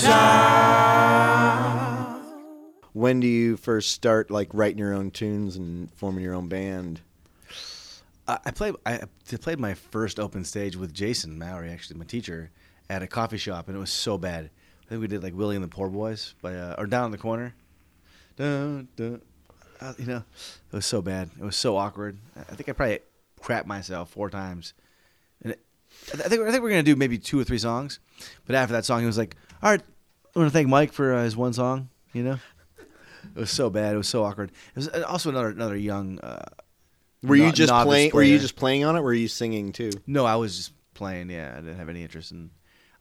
[0.00, 1.72] Child.
[2.92, 7.00] When do you first start like writing your own tunes and forming your own band?
[8.28, 8.74] I played.
[8.86, 9.00] I
[9.40, 12.50] played my first open stage with Jason Mowry, actually my teacher,
[12.88, 14.50] at a coffee shop, and it was so bad.
[14.86, 17.10] I think we did like Willie and the Poor Boys by uh, or Down in
[17.10, 17.54] the Corner.
[18.36, 19.20] Dun, dun.
[19.80, 20.22] Uh, you know,
[20.72, 21.30] it was so bad.
[21.38, 22.16] It was so awkward.
[22.36, 23.00] I think I probably
[23.40, 24.74] crapped myself four times.
[25.42, 25.60] And it,
[26.14, 27.98] I I think I think we're gonna do maybe two or three songs,
[28.46, 29.82] but after that song, he was like, "All right,
[30.34, 32.38] I want to thank Mike for uh, his one song." You know,
[33.36, 33.94] it was so bad.
[33.94, 34.50] It was so awkward.
[34.50, 36.18] It was uh, also another another young.
[36.20, 36.44] Uh,
[37.22, 38.10] Were you no- just novice playing?
[38.12, 39.00] Were you just playing on it?
[39.00, 39.90] Were you singing too?
[40.06, 41.30] No, I was just playing.
[41.30, 42.50] Yeah, I didn't have any interest in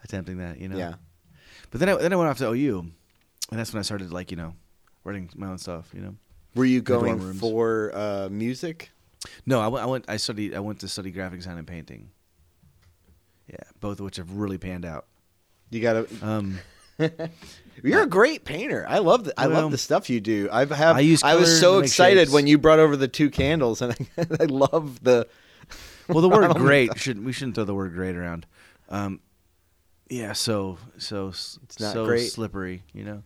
[0.04, 0.60] attempting that.
[0.60, 0.78] You know.
[0.78, 0.95] Yeah.
[1.71, 2.80] But then I then I went off to OU,
[3.52, 4.54] and that's when I started like you know,
[5.04, 5.91] writing my own stuff.
[5.93, 6.15] You know.
[6.56, 8.91] Were you going for uh, music?
[9.45, 9.84] No, I went.
[9.84, 10.06] I went.
[10.08, 10.54] I studied.
[10.54, 12.10] I went to study graphic design and painting.
[13.47, 15.06] Yeah, both of which have really panned out.
[15.71, 16.25] You got to.
[16.27, 16.60] Um,
[17.84, 18.86] You're a great painter.
[18.88, 20.47] I love the I Well, love the stuff you do.
[20.51, 20.97] I've have.
[20.97, 22.31] I use I was so excited shapes.
[22.31, 25.27] when you brought over the two candles, and I, I love the.
[26.07, 28.45] well, the word "great" should we shouldn't throw the word "great" around.
[28.89, 29.19] Um,
[30.10, 32.29] yeah, so so it's not so great.
[32.31, 32.84] slippery.
[32.93, 33.23] You know.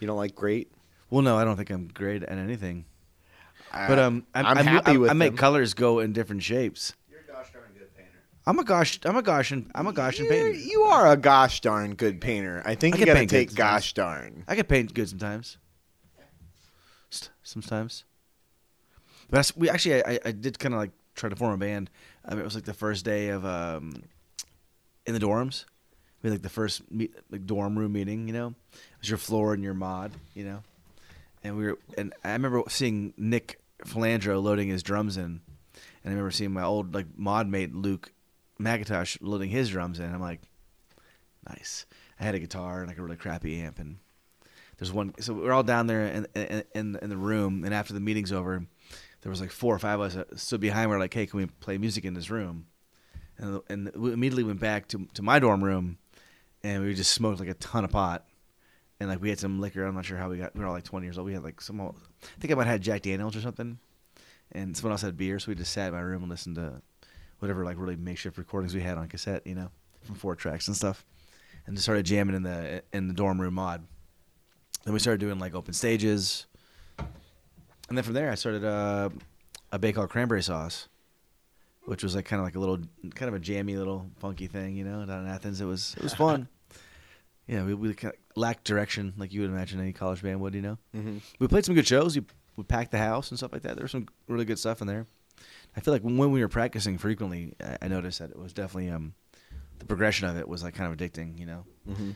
[0.00, 0.72] You don't like great.
[1.10, 2.84] Well, no, I don't think I'm great at anything.
[3.72, 5.36] But um, I'm, I'm I'm happy I, with I make them.
[5.38, 6.94] colors go in different shapes.
[7.10, 8.22] You're a gosh darn good painter.
[8.48, 8.98] I'm a gosh.
[9.04, 9.70] I'm a Gaussian.
[9.74, 10.52] I'm a gosh You're- painter.
[10.52, 12.62] You are a gosh darn good painter.
[12.64, 14.42] I think I you can got to take gosh darn.
[14.48, 15.58] I can paint good sometimes.
[17.42, 18.04] Sometimes.
[19.28, 21.90] But that's, we actually, I, I did kind of like try to form a band.
[22.24, 24.02] I mean, it was like the first day of um,
[25.04, 25.66] in the dorms.
[26.22, 28.28] We had like the first meet, like dorm room meeting.
[28.28, 30.12] You know, it was your floor and your mod.
[30.34, 30.62] You know,
[31.44, 35.40] and we were and I remember seeing Nick Philandro loading his drums in, and
[36.06, 38.10] I remember seeing my old like mod mate Luke
[38.60, 40.12] McIntosh loading his drums in.
[40.12, 40.40] I'm like,
[41.48, 41.86] nice.
[42.20, 43.98] I had a guitar and like a really crappy amp, and
[44.76, 45.14] there's one.
[45.20, 48.32] So we're all down there in in in, in the room, and after the meeting's
[48.32, 48.64] over,
[49.22, 50.90] there was like four or five of us that stood behind.
[50.90, 52.66] We're like, hey, can we play music in this room?
[53.38, 55.98] And and we immediately went back to to my dorm room,
[56.62, 58.24] and we just smoked like a ton of pot.
[59.00, 59.84] And like we had some liquor.
[59.84, 60.56] I'm not sure how we got.
[60.56, 61.26] We were all like 20 years old.
[61.26, 61.80] We had like some.
[61.80, 61.90] I
[62.40, 63.78] think I might have had Jack Daniels or something.
[64.50, 66.80] And someone else had beer, so we just sat in my room and listened to
[67.38, 69.70] whatever like really makeshift recordings we had on cassette, you know,
[70.02, 71.04] from four tracks and stuff,
[71.66, 73.86] and just started jamming in the in the dorm room mod.
[74.84, 76.46] Then we started doing like open stages,
[76.98, 79.10] and then from there I started uh,
[79.72, 80.88] a bake called cranberry sauce,
[81.84, 82.78] which was like kind of like a little
[83.14, 85.60] kind of a jammy little funky thing, you know, down in Athens.
[85.60, 86.48] It was it was fun.
[87.48, 90.54] yeah, we, we kind of lacked direction, like you would imagine any college band would,
[90.54, 90.78] you know.
[90.94, 91.18] Mm-hmm.
[91.38, 92.16] We played some good shows.
[92.16, 92.24] We,
[92.56, 93.74] we packed the house and stuff like that.
[93.74, 95.06] There was some really good stuff in there.
[95.76, 99.14] I feel like when we were practicing frequently, I, noticed that it was definitely um,
[99.78, 101.38] the progression of it was like kind of addicting.
[101.38, 102.10] You know, Mm-hmm.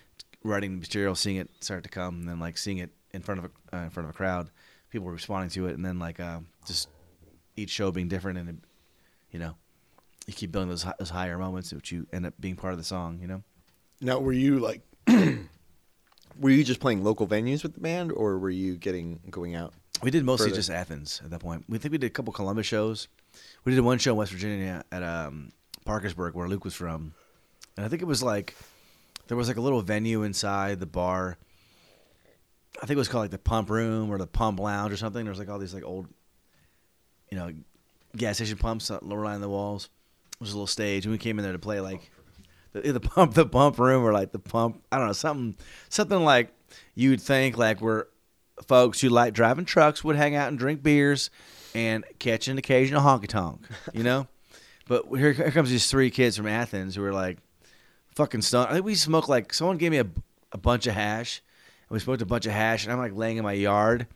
[0.45, 3.45] writing the material, seeing it start to come, and then like seeing it in front
[3.45, 4.51] of a uh, in front of a crowd,
[4.91, 6.89] people were responding to it, and then like uh, just
[7.57, 8.61] each show being different, and
[9.31, 9.55] you know,
[10.27, 12.85] you keep building those those higher moments, which you end up being part of the
[12.85, 13.19] song.
[13.21, 13.43] You know.
[14.01, 18.51] Now, were you like, were you just playing local venues with the band, or were
[18.51, 19.75] you getting going out?
[20.03, 20.57] We did mostly further.
[20.57, 21.65] just Athens at that point.
[21.69, 23.09] We think we did a couple Columbus shows.
[23.65, 25.53] We did one show in West Virginia at um,
[25.85, 27.15] Parkersburg, where Luke was from,
[27.77, 28.55] and I think it was like
[29.29, 31.39] there was like a little venue inside the bar.
[32.77, 35.25] I think it was called like the Pump Room or the Pump Lounge or something.
[35.25, 36.09] There was like all these like old,
[37.31, 37.53] you know,
[38.17, 39.89] gas station pumps were lining the walls.
[40.35, 42.11] It was a little stage, and we came in there to play like
[42.73, 44.83] the, the pump, the pump room, or like the pump.
[44.91, 45.57] I don't know something,
[45.89, 46.53] something like
[46.95, 48.07] you'd think like we're
[48.67, 51.31] folks who like driving trucks would hang out and drink beers
[51.75, 54.27] and catch an occasional honky tonk, you know.
[54.89, 57.39] but here, here comes these three kids from Athens who are like
[58.15, 58.69] fucking stoned.
[58.69, 60.07] I think we smoked like someone gave me a,
[60.53, 61.43] a bunch of hash,
[61.89, 64.07] and we smoked a bunch of hash, and I'm like laying in my yard,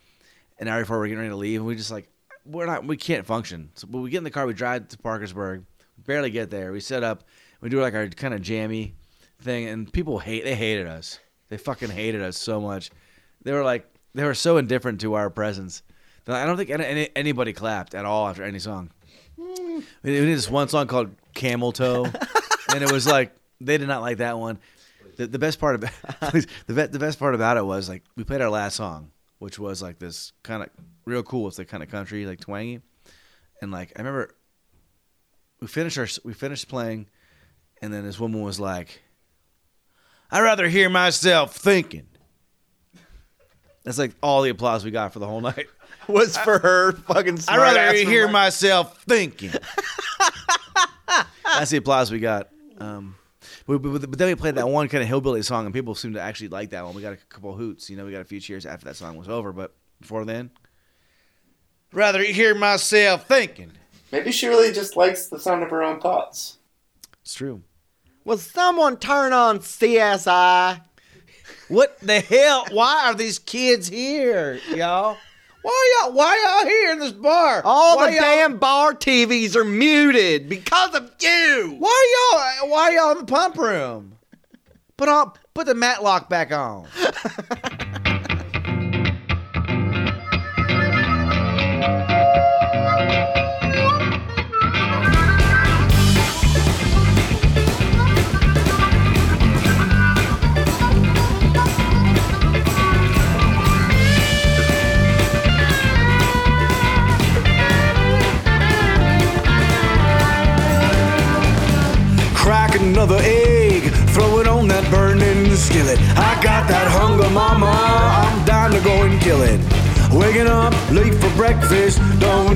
[0.58, 2.08] and hour before we're getting ready to leave, and we just like
[2.44, 3.70] we're not we can't function.
[3.74, 5.64] So when we get in the car, we drive to Parkersburg,
[5.98, 6.72] barely get there.
[6.72, 7.24] We set up,
[7.60, 8.94] we do like our kind of jammy
[9.40, 11.18] thing, and people hate they hated us.
[11.48, 12.90] They fucking hated us so much.
[13.42, 15.82] They were like they were so indifferent to our presence.
[16.28, 18.90] I don't think any, any, anybody clapped at all after any song.
[19.36, 22.06] We did this one song called Camel Toe.
[22.74, 24.58] and it was like they did not like that one.
[25.16, 25.92] The, the best part about
[26.66, 29.82] the the best part about it was like we played our last song, which was
[29.82, 30.70] like this kind of
[31.04, 31.48] real cool.
[31.48, 32.80] It's like kind of country, like twangy,
[33.62, 34.34] and like I remember
[35.60, 37.06] we finished our we finished playing,
[37.80, 39.02] and then this woman was like,
[40.30, 42.08] "I'd rather hear myself thinking."
[43.84, 45.66] That's like all the applause we got for the whole night.
[46.08, 48.32] Was for her fucking I'd smart rather ass hear remark.
[48.32, 49.50] myself thinking.
[51.44, 52.48] That's the applause we got.
[52.78, 53.16] Um,
[53.66, 56.14] but, but, but then we played that one kind of hillbilly song, and people seemed
[56.14, 56.94] to actually like that one.
[56.94, 57.90] We got a couple hoots.
[57.90, 59.52] You know, we got a few cheers after that song was over.
[59.52, 60.50] But before then,
[61.92, 63.72] rather hear myself thinking.
[64.12, 66.58] Maybe she really just likes the sound of her own thoughts.
[67.22, 67.62] It's true.
[68.24, 70.80] Will someone turn on CSI?
[71.68, 72.66] What the hell?
[72.70, 75.16] Why are these kids here, y'all?
[75.66, 76.12] Why y'all?
[76.12, 77.60] Why y'all here in this bar?
[77.64, 81.74] All Why the damn bar TVs are muted because of you.
[81.80, 82.70] Why y'all?
[82.70, 84.16] Why y'all in the pump room?
[84.96, 85.32] Put on.
[85.54, 86.86] Put the matlock back on.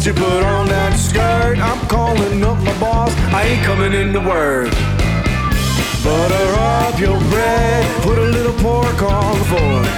[0.06, 1.58] you put on that skirt?
[1.58, 4.70] I'm calling up my boss, I ain't coming in to work.
[6.02, 9.88] Butter up your bread, put a little pork on the fork.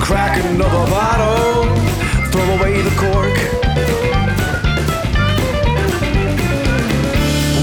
[0.00, 1.64] Crack another bottle,
[2.32, 3.36] throw away the cork.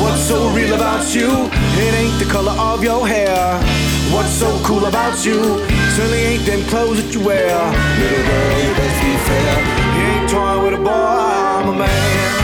[0.01, 1.49] What's so real about you?
[1.83, 3.59] It ain't the color of your hair.
[4.13, 5.82] What's so cool about you?
[5.95, 7.45] Certainly ain't them clothes that you wear.
[7.45, 9.53] Little girl, you best be fair.
[9.93, 12.42] You ain't toying with a boy, I'm a man.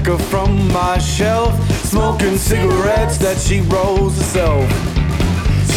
[0.00, 1.52] Liquor from my shelf,
[1.84, 4.66] smoking cigarettes that she rolls herself.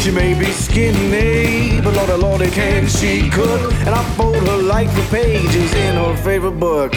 [0.02, 3.74] She may be skinny, but lordy oh lordy can she cook?
[3.86, 6.94] And I fold her like the pages in her favorite book.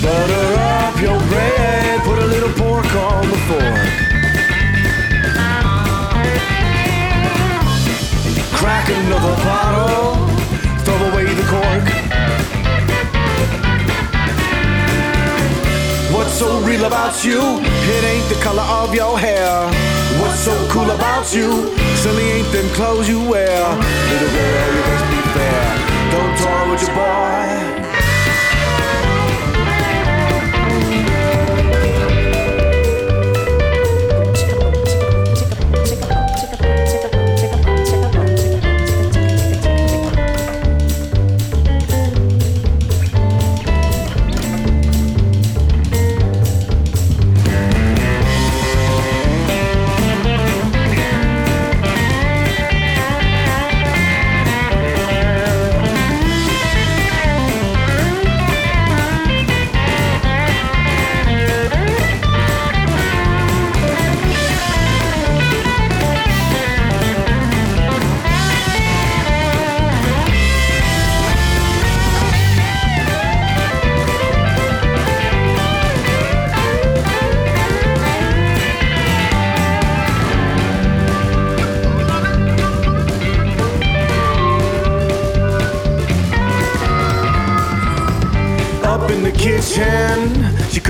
[0.00, 0.46] Butter
[0.78, 3.86] up your bread, put a little pork on the fork.
[8.58, 9.99] Crack another bottle,
[16.40, 17.38] so real about you?
[17.38, 19.68] It ain't the color of your hair.
[20.22, 21.76] What's so cool about you?
[21.96, 23.60] Silly ain't them clothes you wear.
[24.10, 25.66] Little girl, you must be fair.
[26.12, 27.79] Don't toy with your boy.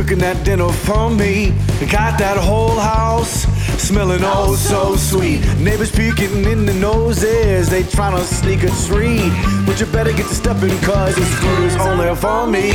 [0.03, 1.51] Cooking that dinner for me.
[1.91, 3.45] Got that whole house
[3.77, 5.41] smelling oh so sweet.
[5.59, 9.31] Neighbors peeking in the noses, they trying to sneak a treat.
[9.67, 12.73] But you better get to stepping, cause this food is only for me.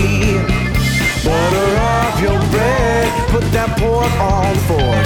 [1.26, 5.06] Butter up your bread, put that pork on the fork.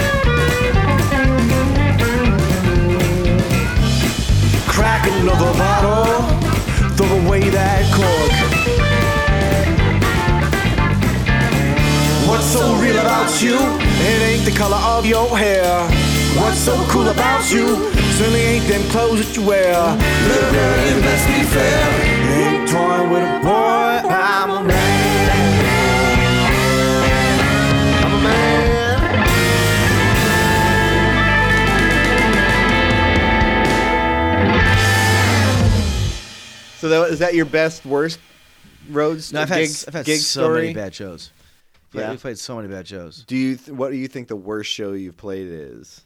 [4.68, 6.20] Crack another bottle,
[6.98, 8.49] throw away that cork.
[12.30, 13.58] What's so real about you?
[13.58, 15.66] It ain't the color of your hair.
[16.40, 17.92] What's so cool about you?
[18.18, 19.74] Certainly ain't them clothes that you wear.
[19.74, 21.82] Little girl, let's be fair.
[22.38, 24.08] Ain't toying with a boy.
[24.08, 25.30] I'm a man.
[28.06, 28.70] I'm a man.
[36.78, 38.20] So that, is that your best, worst
[38.90, 40.62] roads No, I've had, gig, I've had gig so story?
[40.62, 41.32] many bad shows.
[41.94, 42.10] Yeah, Yeah.
[42.12, 43.24] we've played so many bad shows.
[43.28, 43.56] Do you?
[43.56, 46.02] Th- what do you think the worst show you've played is?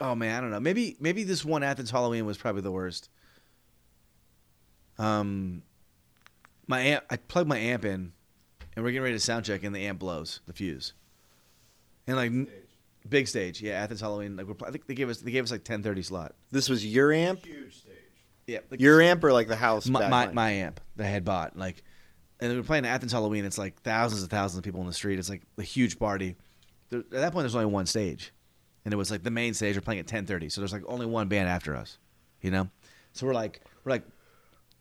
[0.00, 0.60] Oh man, I don't know.
[0.60, 3.08] Maybe maybe this one Athens Halloween was probably the worst.
[4.98, 5.62] Um,
[6.66, 8.12] my amp, I plugged my amp in,
[8.74, 10.92] and we're getting ready to sound check, and the amp blows the fuse.
[12.06, 12.48] And like n-
[13.08, 14.36] big stage, yeah, Athens Halloween.
[14.36, 16.34] Like we're, I think they gave us they gave us like ten thirty slot.
[16.50, 17.94] This was your amp, Huge stage.
[18.46, 19.86] Yeah, like your amp, or like the house?
[19.88, 21.56] my, back my, my amp that I had bought.
[21.56, 21.82] Like,
[22.40, 23.44] and we were playing Athens Halloween.
[23.44, 25.18] It's like thousands and thousands of people in the street.
[25.18, 26.36] It's like a huge party.
[26.90, 28.32] There, at that point, there's only one stage,
[28.84, 29.76] and it was like the main stage.
[29.76, 31.98] We're playing at 10:30, so there's like only one band after us.
[32.40, 32.68] You know,
[33.12, 34.04] so we're like we're like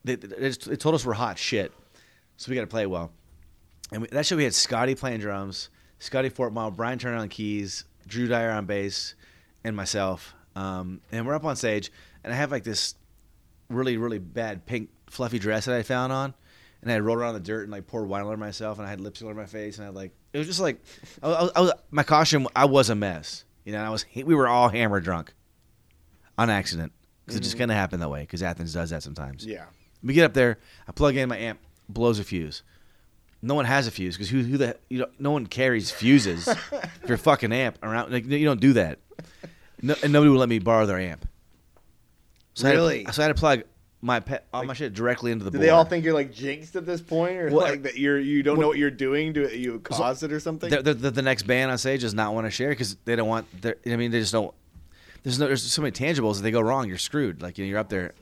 [0.03, 1.71] they, they, they told us we're hot shit,
[2.37, 3.11] so we got to play well.
[3.91, 7.85] And we, that show we had Scotty playing drums, Scotty Fortmile, Brian Turner on keys,
[8.05, 9.15] Drew Dyer on bass,
[9.63, 10.33] and myself.
[10.55, 11.91] Um, and we're up on stage,
[12.23, 12.95] and I have like this
[13.69, 16.33] really really bad pink fluffy dress that I found on,
[16.81, 18.87] and I rolled around in the dirt and like poured wine all over myself, and
[18.87, 20.79] I had lipstick all over my face, and I had like it was just like
[21.21, 22.47] I was, I was, my costume.
[22.55, 23.83] I was a mess, you know.
[23.83, 25.33] I was we were all hammered drunk,
[26.37, 26.93] on accident
[27.25, 27.59] because it just mm.
[27.59, 29.45] kind of happened that way because Athens does that sometimes.
[29.45, 29.65] yeah.
[30.03, 31.59] We get up there, I plug in my amp,
[31.89, 32.61] blows a fuse.
[33.41, 36.45] No one has a fuse because who, who the you know no one carries fuses
[36.69, 38.11] for your fucking amp around.
[38.11, 38.99] Like you don't do that.
[39.81, 41.27] No, and nobody would let me borrow their amp.
[42.53, 43.05] So I had to- Really?
[43.11, 43.63] so I had to plug
[44.01, 45.65] my pe- all my shit directly into the Do board.
[45.65, 48.43] they all think you're like jinxed at this point, or Well, like that you're you
[48.43, 49.33] don't know what you're doing?
[49.33, 50.69] Do you cause it or something?
[50.69, 53.61] the, the, next band on stage does not want to share because they don't want
[53.61, 53.77] their.
[53.85, 54.53] I mean, they just don't.
[55.23, 55.47] There's no.
[55.47, 56.37] There's so many tangibles.
[56.37, 57.41] If they go wrong, you're screwed.
[57.41, 58.13] Like you know, you're up there.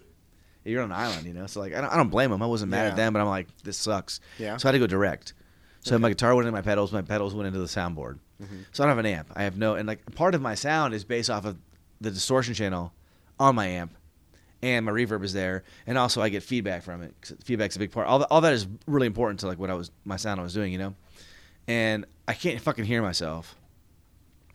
[0.64, 1.46] You're on an island, you know.
[1.46, 2.42] So like, I don't, I don't blame them.
[2.42, 2.90] I wasn't mad Yeah.
[2.90, 4.20] at them, but I'm like, this sucks.
[4.40, 4.58] Yeah.
[4.58, 5.34] So I had to go direct.
[5.82, 6.92] So my guitar went into my pedals.
[6.92, 8.18] My pedals went into the soundboard.
[8.42, 8.62] Mm-hmm.
[8.72, 9.32] So I don't have an amp.
[9.36, 9.76] I have no.
[9.76, 11.58] And like part of my sound is based off of
[12.02, 12.92] the distortion channel
[13.40, 13.94] on my amp,
[14.66, 17.14] and my reverb is there, and also I get feedback from it.
[17.44, 18.08] feedback's a big part.
[18.08, 20.44] All, that- all that is really important to like what I was my sound I
[20.44, 20.96] was doing, you know.
[21.68, 23.56] And I can't fucking hear myself,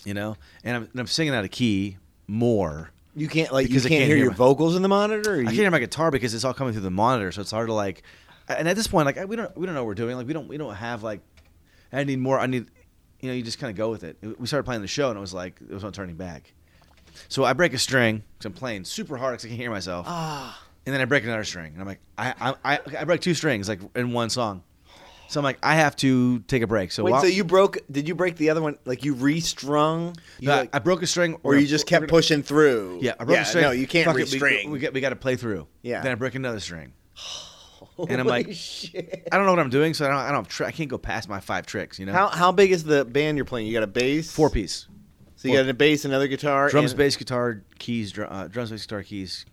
[0.04, 0.36] you know.
[0.64, 1.96] And I'm, and I'm singing out of key
[2.26, 2.90] more.
[3.14, 4.88] you can't like because I you can't, can't hear, hear your my- vocals in the
[4.88, 5.34] monitor.
[5.36, 7.50] Or I can't hear my guitar because it's all coming through the monitor, so it's
[7.52, 8.02] hard to like.
[8.48, 10.16] And at this point, like we don't we don't know what we're doing.
[10.16, 11.20] Like we don't we don't have like.
[11.92, 12.38] I need more.
[12.38, 12.66] I need,
[13.20, 14.16] you know, you just kind of go with it.
[14.38, 16.52] We started playing the show, and it was like it was no turning back.
[17.28, 20.06] So I break a string because I'm playing super hard because I can't hear myself.
[20.08, 20.60] Ah.
[20.86, 23.34] And then I break another string, and I'm like, I I I, I break two
[23.34, 24.62] strings like in one song.
[25.28, 26.90] So I'm like, I have to take a break.
[26.90, 27.78] So Wait, while- so you broke?
[27.88, 28.78] Did you break the other one?
[28.84, 30.16] Like you restrung?
[30.40, 32.98] You No, like- I broke a string, or you just kept pushing through?
[33.02, 33.62] Yeah, I broke a string.
[33.62, 34.70] No, you can't Fuck it, we- restring.
[34.70, 35.68] We, got we got to play through.
[35.82, 36.00] Yeah.
[36.02, 36.92] Then I break another string.
[37.98, 39.28] and I'm Holy like- shit.
[39.30, 40.16] I don't know what I'm doing, so I don't.
[40.16, 40.48] I don't.
[40.48, 41.98] Tr- I can't go past my five tricks.
[42.00, 42.12] You know.
[42.12, 43.66] How how big is the band you're playing?
[43.68, 44.88] You got a bass, Four piece.
[45.40, 48.12] So you got a bass, another guitar, Drums, and- bass, guitar, keys.
[48.12, 49.46] Dr- uh, drums, bass, guitar, keys.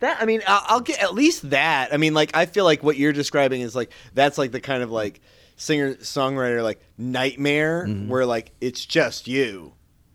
[0.00, 1.92] That I mean, I'll, I'll get at least that.
[1.92, 4.82] I mean, like I feel like what you're describing is like that's like the kind
[4.82, 5.20] of like
[5.56, 9.74] singer songwriter like nightmare where like it's just you,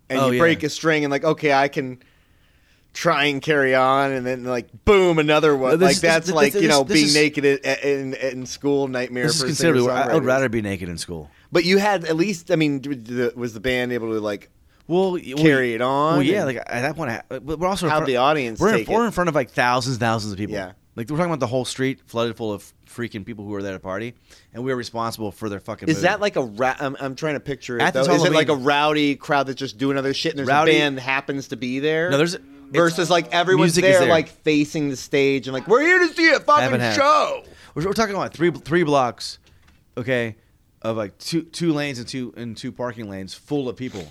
[0.10, 0.26] and Mm-hmm.
[0.26, 0.40] Oh, you yeah.
[0.40, 2.02] break a string and like okay, I can
[2.94, 5.70] try and carry on, and then like boom, another one.
[5.70, 8.46] Well, this- like that's this- like this- you know being is- naked in, in, in
[8.48, 9.92] school nightmare This is for considerably.
[9.92, 11.30] I, would rather be naked in school.
[11.52, 12.50] But you had at least.
[12.52, 12.82] I mean,
[13.36, 14.50] was the band able to like
[14.88, 16.14] Well, carry it on?
[16.18, 16.44] Well, yeah.
[16.44, 19.30] Like at that point, but we're also front- the audience We're in, we're in front
[19.30, 20.56] of like thousands, thousands of people.
[20.56, 20.74] Yeah.
[20.96, 23.72] Like we're talking about the whole street flooded full of freaking people who were there
[23.74, 24.14] to party,
[24.54, 25.88] and we were responsible for their fucking.
[25.88, 27.94] Is that like a ra- I'm, I'm trying to picture it.
[27.94, 28.02] Though.
[28.02, 30.80] Is it like a rowdy crowd that's just doing other shit and there's Rowdy- a
[30.80, 32.10] band happens to be there?
[32.10, 32.36] No, there's-
[32.72, 34.10] versus like everyone's there, there.
[34.10, 36.96] like facing the stage and like we're here to see a fucking Half and half.
[36.96, 37.44] show.
[37.76, 39.40] We're, we're talking about three three blocks,
[39.98, 40.36] okay,
[40.82, 44.06] of like two two lanes and two and two parking lanes full of people,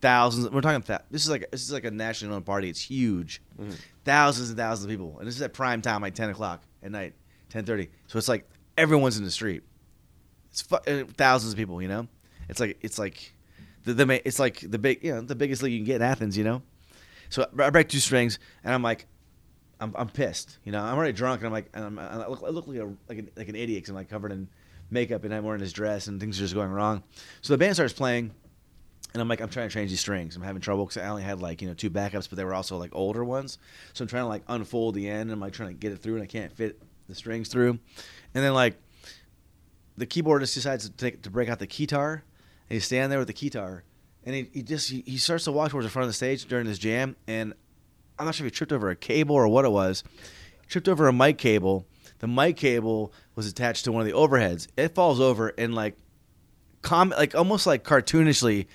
[0.00, 0.50] thousands.
[0.50, 2.68] We're talking that this is like this is like a nationally known party.
[2.68, 3.72] It's huge, Mm-hmm.
[4.04, 6.90] thousands and thousands of people, and this is at prime time, like ten o'clock at
[6.90, 7.14] night,
[7.48, 7.88] ten thirty.
[8.06, 9.62] So it's like everyone's in the street.
[10.50, 12.06] It's fu- uh, thousands of people, you know.
[12.48, 13.32] It's like it's like
[13.84, 15.96] the, the ma- it's like the big you know the biggest league you can get
[15.96, 16.62] in Athens, you know.
[17.28, 19.06] So I break two strings, and I'm like,
[19.80, 20.58] I'm, I'm pissed.
[20.64, 22.78] You know, I'm already drunk, and I'm like, and I'm, I look, I look like
[22.78, 24.48] a like an, like an idiot because I'm like covered in
[24.90, 27.02] makeup and I'm wearing this dress, and things are just going wrong.
[27.40, 28.32] So the band starts playing,
[29.16, 30.36] and I'm like, I'm trying to change these strings.
[30.36, 32.52] I'm having trouble because I only had like you know two backups, but they were
[32.52, 33.58] also like older ones.
[33.94, 36.02] So I'm trying to like unfold the end, and I'm like trying to get it
[36.02, 37.78] through, and I can't fit the strings through.
[38.34, 38.76] And then like
[39.96, 42.24] the keyboardist decides to take to break out the guitar,
[42.68, 43.84] he's standing there with the guitar,
[44.22, 46.44] and he, he just he, he starts to walk towards the front of the stage
[46.44, 47.54] during this jam, and
[48.18, 50.04] I'm not sure if he tripped over a cable or what it was.
[50.68, 51.86] Tripped over a mic cable.
[52.18, 54.68] The mic cable was attached to one of the overheads.
[54.76, 55.96] It falls over and like,
[56.82, 58.66] com like almost like cartoonishly,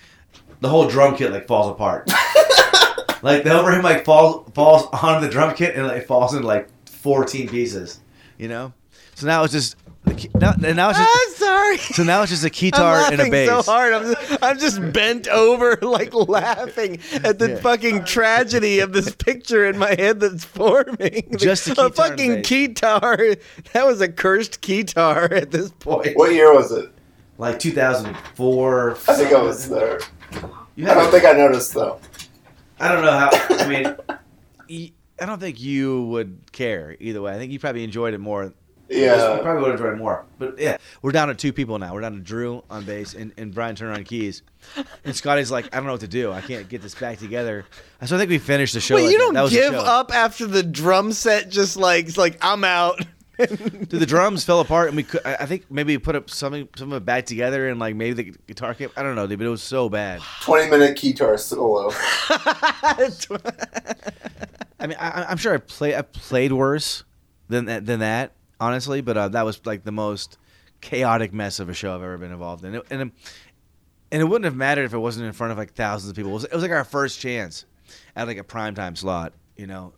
[0.62, 2.08] the whole drum kit like falls apart.
[3.22, 6.46] like the overhead mic falls falls onto the drum kit and like, it falls into
[6.46, 8.00] like 14 pieces.
[8.38, 8.72] You know.
[9.14, 9.76] So now it's just.
[10.04, 11.78] the key- Now, now it's just, I'm sorry.
[11.78, 13.48] so now it's just a I'm guitar and a laughing bass.
[13.48, 13.92] so hard.
[13.92, 17.56] I'm just, I'm just bent over, like laughing at the Yeah.
[17.56, 21.28] fucking tragedy of this picture in my head that's forming.
[21.36, 22.48] Just a a fucking bass.
[22.48, 23.16] guitar.
[23.74, 26.16] That was a cursed guitar at this point.
[26.16, 26.90] What year was it?
[27.38, 28.90] Like 2004.
[29.08, 30.00] I think I was there.
[30.76, 31.98] You I don't think I noticed though.
[32.80, 33.30] I don't know how.
[33.32, 33.66] I
[34.68, 37.32] mean, I don't think you would care either way.
[37.34, 38.52] I think you probably enjoyed it more.
[38.88, 39.38] You Yeah.
[39.40, 40.24] probably would enjoy it more.
[40.38, 41.94] But yeah, we're down to two people now.
[41.94, 44.42] We're down to Drew on bass and, and Brian Turner on keys.
[45.04, 46.32] And Scotty's like, I don't know what to do.
[46.32, 47.64] I can't get this back together.
[48.04, 48.96] So I think we finished the show.
[48.96, 52.06] Wait, like you don't That was the give up after the drum set just like
[52.06, 53.00] it's like I'm out.
[53.38, 55.24] Dude, the drums fell apart, and we could.
[55.24, 58.12] I think maybe we put up something, some of it back together, and like maybe
[58.30, 58.90] the guitar came.
[58.96, 60.20] I don't know, dude, but it was so bad.
[60.42, 61.90] Twenty minute guitar solo.
[64.78, 65.96] I mean, I, I'm sure I play.
[65.96, 67.04] I played worse
[67.48, 69.00] than that, than that, honestly.
[69.00, 70.38] But uh, that was like the most
[70.80, 72.74] chaotic mess of a show I've ever been involved in.
[72.90, 73.12] And it-
[74.10, 76.32] and it wouldn't have mattered if it wasn't in front of like thousands of people.
[76.32, 77.64] It was, it was like our first chance
[78.14, 79.94] at like a prime time slot, you know.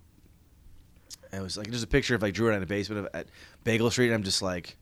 [1.34, 3.14] It was like there's a picture of like Drew and I in the basement of,
[3.14, 3.26] at
[3.64, 4.06] Bagel Street.
[4.06, 4.76] And I'm just like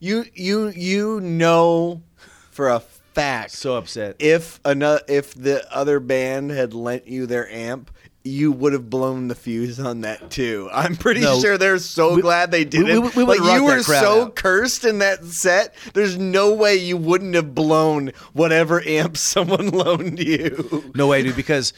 [0.00, 2.02] you you you know
[2.50, 4.16] for a fact so upset.
[4.18, 7.90] if another if the other band had lent you their amp
[8.24, 10.68] you would have blown the fuse on that too.
[10.72, 11.38] I'm pretty No.
[11.40, 12.98] sure they're so We- glad they did we- it.
[13.00, 14.34] we- we like would've rocked you that were crowd so out.
[14.34, 15.76] cursed in that set.
[15.94, 20.90] There's no way you wouldn't have blown whatever amp someone loaned you.
[20.96, 21.36] No way, dude.
[21.36, 21.72] Because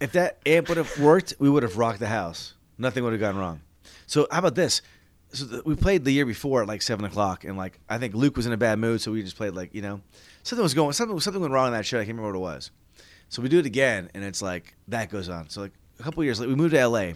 [0.00, 2.54] if that amp would have worked, we would have rocked the house.
[2.78, 3.60] Nothing would have gone wrong.
[4.06, 4.82] So how about this?
[5.32, 8.36] So we played the year before at like seven o'clock, and like I think Luke
[8.36, 10.00] was in a bad mood, so we just played like you know
[10.42, 11.98] something was going something something went wrong in that show.
[11.98, 12.70] I can't remember what it was.
[13.28, 15.48] So we do it again, and it's like that goes on.
[15.48, 17.14] So like a couple years later, we moved to L.A.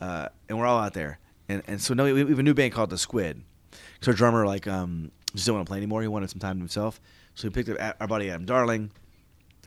[0.00, 2.72] Uh, and we're all out there, and and so now we, have a new band
[2.72, 3.42] called the Squid.
[4.00, 6.02] So our drummer like um just didn't want to play anymore.
[6.02, 7.00] He wanted some time to himself,
[7.34, 8.90] so we picked up our buddy Adam Darling,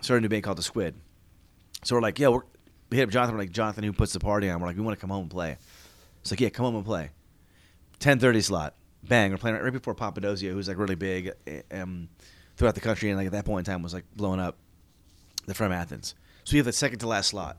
[0.02, 0.96] started a new band called the Squid.
[1.84, 2.57] So we're like, yeah, we're, we
[2.92, 3.36] hit up Jonathan.
[3.36, 4.60] We're like, Jonathan, who puts the party on?
[4.60, 5.58] We're like, we want to come home and play.
[6.22, 7.12] It's like, yeah, come home and play.
[8.00, 9.32] Ten thirty slot, bang.
[9.32, 12.10] We're playing right, before Papadosio, who's like really big eh, um,
[12.56, 14.58] throughout the country, and like at that point in time was like blowing up.
[15.46, 16.14] They're from Athens,
[16.44, 17.58] so we have the second to last slot,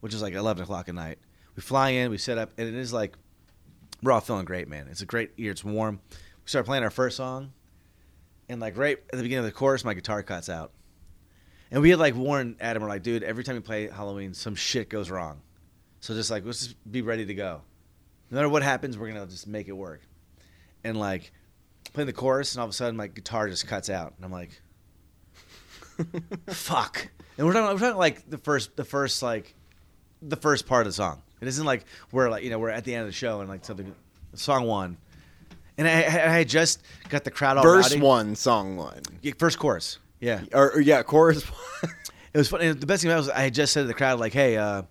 [0.00, 1.18] which is like eleven o'clock at night.
[1.54, 3.16] We fly in, we set up, and it is like
[4.02, 4.88] we're all feeling great, man.
[4.90, 5.52] It's a great year.
[5.52, 6.00] It's warm.
[6.10, 7.52] We start playing our first song,
[8.48, 10.72] and like right at the beginning of the chorus, my guitar cuts out.
[11.70, 14.54] And we had like warned Adam, we're like, dude, every time we play Halloween, some
[14.54, 15.40] shit goes wrong.
[16.00, 17.62] So just like, let's just be ready to go.
[18.30, 20.00] No matter what happens, we're gonna just make it work.
[20.84, 21.32] And like,
[21.92, 24.32] playing the chorus, and all of a sudden my guitar just cuts out, and I'm
[24.32, 24.60] like,
[26.48, 27.08] fuck.
[27.38, 29.54] And we're talking, we're talking like the first, the first like,
[30.22, 31.22] the first part of the song.
[31.40, 33.48] It isn't like we're like you know we're at the end of the show and
[33.48, 33.94] like something,
[34.34, 34.96] song one.
[35.78, 38.00] And I, I I just got the crowd all Verse rowdy.
[38.02, 39.98] one, song one, Yeah, first chorus.
[40.20, 40.42] Yeah.
[40.52, 41.44] or, or yeah, chorus.
[42.34, 42.70] It was funny.
[42.70, 44.58] The best thing about it was I had just said to the crowd, like, hey,
[44.58, 44.82] uh,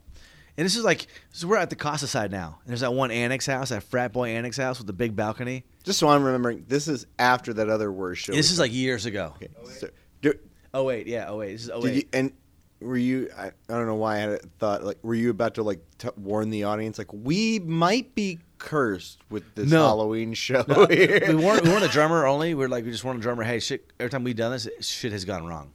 [0.58, 2.58] and this is like, so we're at the Casa side now.
[2.64, 5.64] And there's that one annex house, that frat boy annex house with the big balcony.
[5.84, 8.34] Just so I'm remembering, this is after that other worst show.
[8.34, 9.34] This is like years ago.
[9.36, 9.50] okay.
[9.78, 9.90] So,
[10.24, 10.34] do,
[10.74, 11.06] Oh, wait.
[11.06, 11.26] Yeah.
[11.28, 11.52] Oh, wait.
[11.52, 11.94] This is oh, wait.
[11.96, 12.34] you, and
[12.80, 13.30] were you?
[13.38, 14.84] I, I don't know why I had a thought.
[14.84, 16.98] Like, were you about to like t- warn the audience?
[16.98, 19.84] Like, we might be cursed with this No.
[19.86, 21.22] Halloween show No, here.
[21.28, 22.54] we weren't, we weren't a drummer only.
[22.54, 23.44] We are like, we just weren't a drummer.
[23.44, 25.72] Hey, shit, every time we've done this, shit has gone wrong.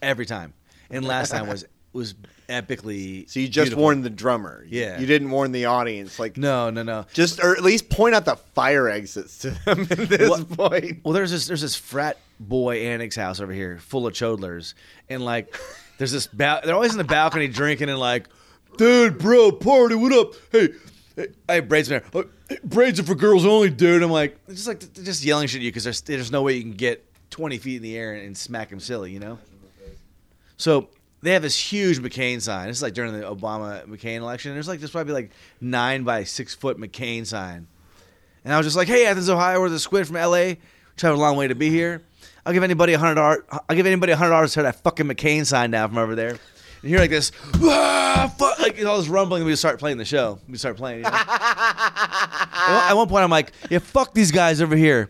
[0.00, 0.54] Every time.
[0.90, 2.14] And last time was was
[2.48, 3.28] epically.
[3.30, 3.82] so you just beautiful.
[3.82, 4.64] warned the drummer.
[4.68, 4.98] You- Yeah.
[5.00, 6.18] You didn't warn the audience.
[6.18, 7.06] Like, No, no, no.
[7.12, 11.00] just or at least point out the fire exits to them at this Well- point.
[11.04, 14.74] Well, there's this there's this frat boy annex house over here full of chodlers,
[15.08, 15.56] and like
[15.98, 18.28] there's this ba- they're always in the balcony drinking and like,
[18.76, 20.32] dude, bro, party, what up?
[20.52, 20.68] Hey, hey
[21.48, 22.10] I have braids in there.
[22.12, 24.02] "Oh, braids are for girls only, dude.
[24.02, 26.62] I'm like, just like just yelling shit at you because there's there's no way you
[26.62, 29.38] can get 20 feet in the air and, smack them silly, you know.
[30.56, 30.88] So
[31.22, 32.68] they have this huge McCain sign.
[32.68, 34.54] Is like during the Obama McCain election.
[34.54, 37.66] There's like this probably like nine by six foot McCain sign.
[38.44, 40.58] And I was just like, "Hey, Athens, Ohio, we're the Squid from L.A.
[40.96, 42.02] Traveled a long way to be here.
[42.46, 43.38] I'll give anybody a hundred dollars.
[43.50, 46.38] I'll give anybody a hundred dollars to that fucking McCain sign down from over there."
[46.84, 47.32] And you hear like this,
[47.62, 49.40] ah, fuck, like all this rumbling.
[49.40, 50.38] and We start playing the show.
[50.46, 50.98] We start playing.
[50.98, 51.10] You know?
[51.16, 55.08] at, one, point, I'm like, "Yeah, fuck these guys over here.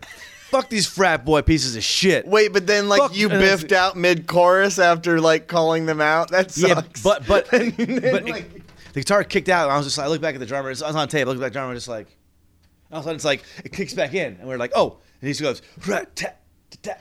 [0.49, 2.25] fuck these frat boy pieces of shit.
[2.25, 6.31] Wait, but then like Fuck, you biffed out mid chorus after like calling them out.
[6.31, 6.69] That sucks.
[6.69, 8.61] Yeah, but but And then, but like- it-
[8.93, 9.63] the guitar kicked out.
[9.65, 10.71] And I was just I look back at the drummer.
[10.71, 11.27] It's, I was on tape.
[11.27, 12.07] I look back at the drummer, just like
[12.89, 15.27] all of a sudden it's like it kicks back in, and we're like, oh, and
[15.27, 15.61] he just goes.
[15.85, 16.39] "Rat, tat."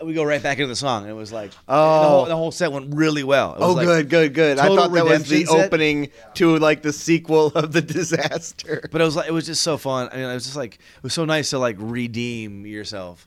[0.02, 2.02] We go right back into the song, and it was like, Oh.
[2.02, 3.54] the whole, the whole set went really well.
[3.54, 4.58] It was Oh, like- good, good, good.
[4.58, 5.66] I thought that was the set.
[5.66, 8.88] opening to like the sequel of the disaster.
[8.90, 10.08] But it was like it was just so fun.
[10.12, 13.26] I mean, it was just like it was so nice to like redeem yourself.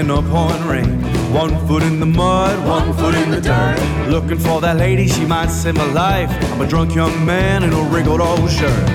[0.00, 1.02] In the pouring rain.
[1.32, 4.08] One foot in the mud, one foot in the dirt.
[4.08, 6.30] Looking for that lady, she might save my life.
[6.52, 8.88] I'm a drunk young man in a wrinkled old shirt.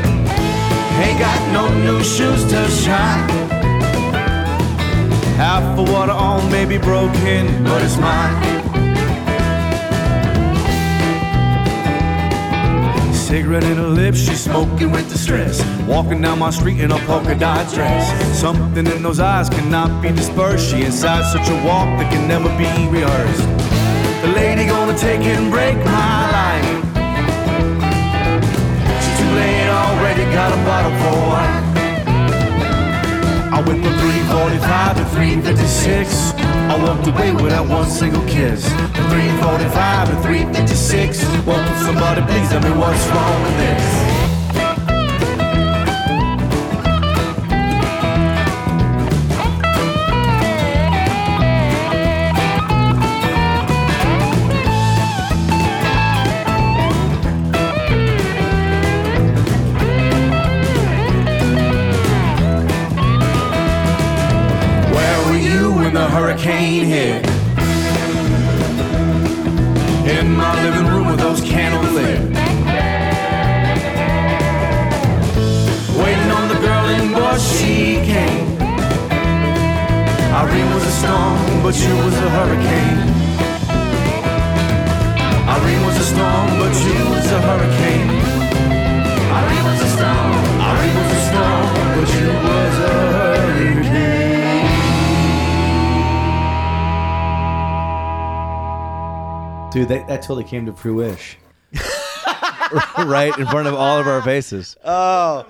[1.03, 3.29] Ain't got no new shoes to shine.
[5.37, 8.84] Half what I own may be broken, but it's mine.
[13.25, 15.59] Cigarette in her lips, she's smoking with distress.
[15.87, 18.05] Walking down my street in a polka dot dress.
[18.39, 20.69] Something in those eyes cannot be dispersed.
[20.69, 23.41] She inside such a walk that can never be rehearsed.
[24.21, 26.69] The lady gonna take and break my life.
[29.01, 31.25] She's too late already, got a bottle for.
[33.57, 36.34] I went from 345 to 356.
[36.75, 38.67] I walked away without one single kiss.
[38.67, 41.23] From 345 and 356.
[41.47, 44.14] Won't somebody please tell me what's wrong with this?
[99.75, 101.37] Dude, that, that totally came to fruition.
[102.97, 104.77] right in front of all of our faces.
[104.85, 105.45] Oh,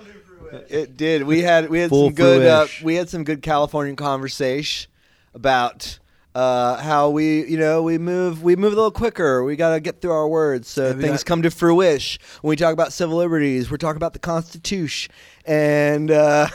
[0.68, 1.22] it did.
[1.22, 2.82] We had we had Full some good uh, fruish.
[2.82, 4.90] we had some good Californian conversation
[5.32, 6.00] about
[6.34, 9.44] uh, how we you know we move we move a little quicker.
[9.44, 12.20] We got to get through our words so we things got- come to fruition.
[12.40, 15.12] When we talk about civil liberties, we're talking about the Constitution
[15.44, 16.10] and.
[16.10, 16.48] Uh,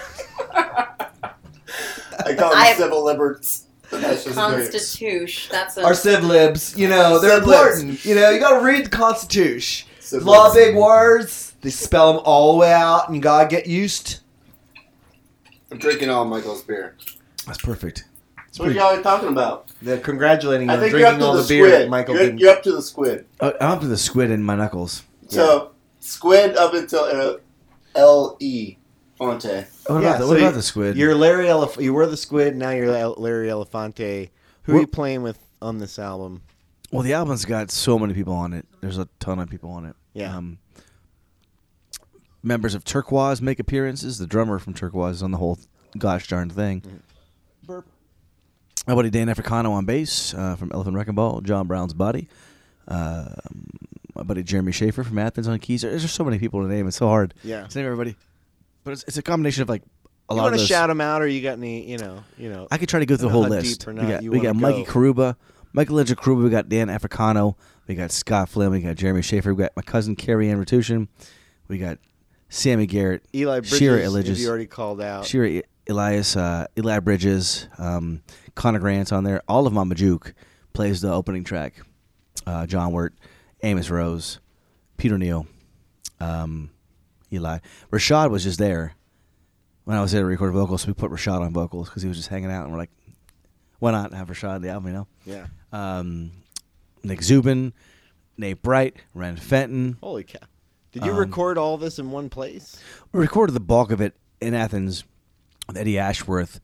[0.53, 3.65] I call I- them civil liberties.
[3.91, 4.31] That's.
[4.33, 5.49] Constitution.
[5.51, 7.79] That's a our civ libs, you know, they're Civ libs.
[7.81, 8.05] important.
[8.05, 9.87] You know, you got to read the Constitution.
[9.99, 11.55] Civ a lot of big words.
[11.61, 14.19] They spell them all the way out, and you gotta get used.
[15.71, 16.95] I'm drinking all Michael's beer.
[17.45, 18.05] That's perfect.
[18.51, 19.69] So what are y'all talking about?
[19.81, 21.75] They're congratulating you I on think you're up drinking to all the the beer that
[21.77, 21.89] squid.
[21.89, 22.39] Michael You're, didn't.
[22.39, 23.25] you're up to the squid.
[23.39, 25.03] Uh, I'm up to the squid in my knuckles.
[25.29, 27.37] So squid up until uh,
[27.95, 28.75] L E
[29.25, 29.67] Fonte.
[29.87, 30.97] What Yeah, about the, so what you- about the squid?
[30.97, 32.55] You're Larry Elef- You were the squid.
[32.55, 34.29] Now you're Larry Elefante.
[34.63, 36.41] Who are you playing with on this album?
[36.91, 38.65] well, the album's got so many people on it.
[38.81, 39.95] There's a ton of people on it.
[40.13, 40.35] Yeah.
[40.35, 40.57] Um,
[42.43, 44.17] members of Turkuaz make appearances.
[44.17, 45.57] The drummer from Turkuaz is on the whole
[45.97, 46.83] gosh darn thing.
[47.65, 47.85] Burp.
[48.87, 51.41] My buddy Dan Africano on bass uh, from Elephant Wrecking Ball.
[51.41, 52.27] John Brown's body.
[52.87, 53.69] Um,
[54.15, 55.83] my buddy Jeremy Schaefer from Athens on keys.
[55.83, 56.87] There's just so many people to name.
[56.87, 57.67] It's so hard Yeah.
[57.67, 58.15] to name everybody.
[58.83, 59.83] But it's, it's a combination of like
[60.29, 60.53] a You lot of.
[60.53, 61.89] You want to shout them out, or you got any?
[61.89, 62.67] You know, you know.
[62.71, 63.85] I could try to go through the whole list.
[63.85, 64.91] we got, we got Mikey go.
[64.91, 65.35] Carubba,
[65.73, 67.55] Michael Ledger Karuba, we got Dan Africano,
[67.87, 71.07] we got Scott Flynn, we got Jeremy Schaefer, we got my cousin Carrie Ann Ratution,
[71.67, 71.97] we got
[72.49, 73.77] Sammi Garett, Eli Bridges.
[73.77, 75.25] Shira Elias, you already called out.
[75.25, 78.21] Shira Elias, uh, Eli Bridges, um,
[78.55, 79.41] Connor Grant's on there.
[79.47, 80.33] All of Mama Juke
[80.73, 81.75] plays the opening track.
[82.45, 83.13] Uh, John Wirt,
[83.63, 84.39] Amos Rose,
[84.97, 85.45] Peter Neal,
[86.19, 86.71] um,
[87.31, 87.59] Eli.
[87.91, 88.93] Rashad was just there
[89.85, 90.81] when I was there to record vocals.
[90.83, 92.91] So we put Rashad on vocals because he was just hanging out, and we're like,
[93.79, 94.87] why not have Rashad on the album?
[94.87, 95.45] You know, Yeah.
[95.71, 96.31] um,
[97.03, 97.73] Nick Zubin,
[98.37, 99.97] Nate Bright, Ren Fenton.
[100.01, 100.39] Holy cow!
[100.91, 102.77] Did you Um, record all this in one place?
[103.11, 105.03] We recorded the bulk of it in Athens
[105.67, 106.59] with Eddie Ashworth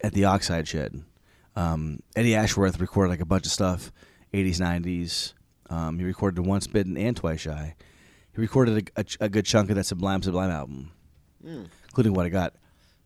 [0.00, 1.02] at the Oxide Shed.
[1.56, 3.90] Um, Eddie Ashworth recorded like a bunch of stuff,
[4.32, 5.32] 80s, 90s.
[5.68, 7.74] Um, he recorded Once Bitten and Twice Shy.
[8.34, 10.92] He recorded a, a, a good chunk of that Sublime Sublime album,
[11.88, 12.54] including what I got,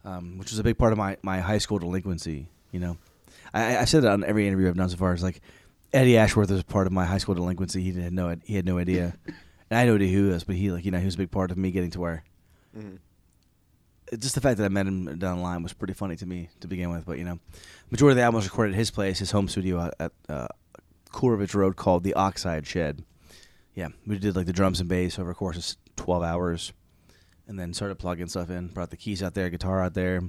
[0.05, 2.49] um, which was a big part of my, my high school delinquency.
[2.73, 2.97] You know,
[3.53, 5.13] I, I- said that on every interview I've done so far.
[5.15, 5.41] It's like
[5.93, 7.83] Eddie Ashworth was part of my high school delinquency.
[7.83, 8.41] He didn't know it.
[8.45, 9.17] he had no idea,
[9.71, 11.31] and I know who he was, but he like you know he was a big
[11.31, 12.25] part of me getting to where.
[14.13, 16.27] It- Just the fact that I met him down the line was pretty funny to
[16.27, 17.07] me to begin with.
[17.07, 17.39] But you know,
[17.91, 20.49] majority of the album was recorded at his place, his home studio at, at uh,
[21.13, 23.03] Coolridge Road, called the Oxide Shed.
[23.75, 26.73] Yeah, we did like the drums and bass over a course of twelve hours,
[27.49, 28.69] and then started plugging stuff in.
[28.69, 30.21] Brought the keys out there, guitar out there.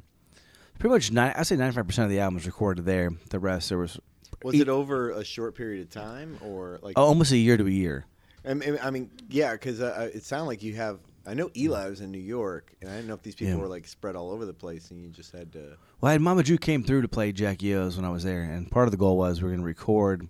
[0.79, 3.11] Pretty much, nine, I say ninety five percent of the album was recorded there.
[3.29, 3.99] The rest there was
[4.43, 6.93] Was it over a short period of time or like?
[6.97, 8.05] oh, almost a year to a year.
[8.47, 10.99] I mean, I mean yeah, because uh, it sounded like you have.
[11.27, 13.59] I know Eli was in New York, and I didn't know if these people Yeah.
[13.61, 15.77] were like spread all over the place, and you just had to.
[16.01, 18.41] Well, I had Mama Drew came through to play Jackie O's when I was there,
[18.41, 20.27] and part of the goal was we are going to record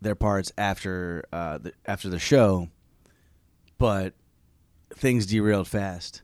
[0.00, 2.68] their parts after uh, the, after the show,
[3.78, 4.14] but
[4.94, 6.22] things derailed fast,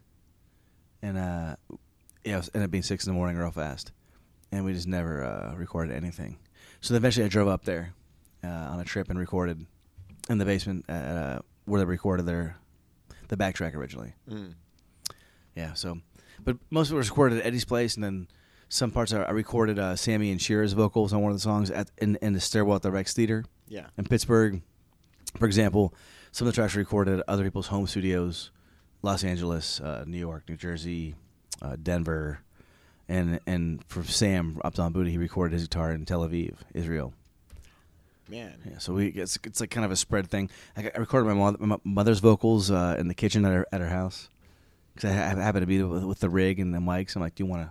[1.02, 1.56] and uh,
[2.24, 3.92] yeah, it was, ended up being six in the morning real fast,
[4.50, 6.38] and we just never uh, recorded anything.
[6.80, 7.94] So then eventually, I drove up there
[8.42, 9.64] uh, on a trip and recorded
[10.28, 12.56] in the basement at, uh, where they recorded their
[13.28, 14.14] the backtrack originally.
[14.30, 14.54] Mm.
[15.54, 15.98] Yeah, so,
[16.44, 18.28] but most of it was recorded at Eddie's place, and then
[18.68, 21.70] some parts I, I recorded uh, Sammy and Shira's vocals on one of the songs
[21.70, 23.86] at in, in the stairwell at the Rex Theater Yeah.
[23.96, 24.62] in Pittsburgh.
[25.38, 25.94] For example,
[26.32, 28.50] some of the tracks were recorded at other people's home studios,
[29.02, 31.14] Los Angeles, uh, New York, New Jersey,
[31.62, 32.40] uh, Denver,
[33.08, 37.12] and and for Sam Upton Booty, he recorded his guitar in Tel Aviv, Israel.
[38.28, 38.54] Man.
[38.68, 40.50] Yeah, so we it's, it's like kind of a spread thing.
[40.76, 43.80] I, I recorded my, mother, my mother's vocals uh, in the kitchen at her at
[43.80, 44.28] her house
[44.94, 47.14] because I, ha- happened to be with, with the rig and the mics.
[47.14, 47.70] I'm like, do you want to?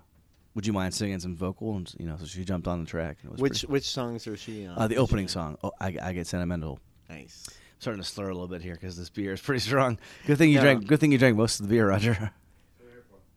[0.55, 1.75] Would you mind singing some vocal?
[1.77, 3.17] And you know, so she jumped on the track.
[3.21, 4.77] And it was Which which songs are she on?
[4.77, 5.57] uh, the opening song?
[5.63, 6.79] Oh, I, I get sentimental.
[7.09, 7.45] Nice.
[7.49, 9.99] I'm starting to slur a little bit here because this beer is pretty strong.
[10.25, 10.61] Good thing you No.
[10.63, 10.87] drank.
[10.87, 12.31] Good thing you drank most of the beer, Roger.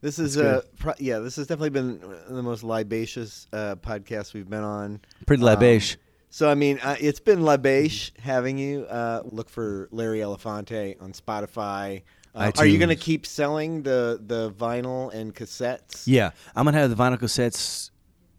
[0.00, 4.48] This is uh pro- yeah, this has definitely been the most libacious uh, podcast we've
[4.48, 5.00] been on.
[5.26, 5.96] Pretty Um.
[6.30, 8.82] So I mean, uh, it's been libache having you.
[8.84, 12.02] Uh, look for Larry Elefante on Spotify.
[12.38, 16.04] Uh, are you going to keep selling the the vinyl and cassettes?
[16.06, 17.90] Yeah, I'm gonna have the vinyl cassettes,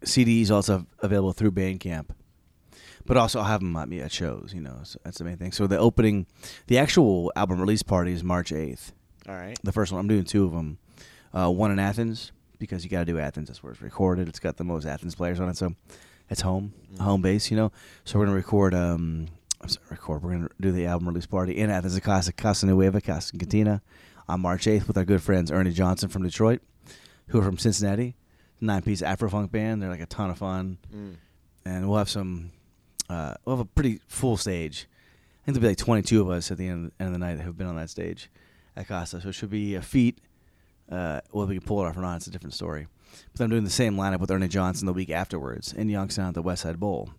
[0.02, 2.06] CDs also available through Bandcamp,
[3.04, 4.52] but also I'll have them at me at shows.
[4.54, 5.52] You know, so that's the main thing.
[5.52, 6.26] So the opening,
[6.66, 8.92] the actual album release party is March 8th.
[9.28, 9.58] All right.
[9.62, 10.78] The first one I'm doing two of them,
[11.32, 13.48] uh, one in Athens because you got to do Athens.
[13.48, 14.28] That's where it's recorded.
[14.28, 15.74] It's got the most Athens players on it, so
[16.28, 17.50] it's home, home base.
[17.50, 17.72] You know,
[18.04, 18.74] so we're gonna record.
[18.74, 19.28] Um,
[19.60, 20.22] I'm sorry, record.
[20.22, 23.82] We're gonna do the album release party in Athens at Casa Casa Nueva, Casa Cantina,
[24.28, 26.62] on March 8th with our good friends Ernie Johnson from Detroit,
[27.28, 28.16] who are from Cincinnati,
[28.60, 29.82] nine piece Afro funk band.
[29.82, 30.78] They're like a ton of fun,
[31.64, 32.52] and we'll have some.
[33.08, 34.86] Uh, we'll have a pretty full stage.
[35.42, 37.36] I think there'll be like 22 of us at the end, end of the night
[37.38, 38.30] that have been on that stage
[38.76, 39.20] at Casa.
[39.20, 40.20] So it should be a feat.
[40.88, 42.86] Uh, whether we can pull it off or not, it's a different story.
[43.32, 46.34] But I'm doing the same lineup with Ernie Johnson the week afterwards in Youngstown at
[46.34, 47.10] the West Side Bowl.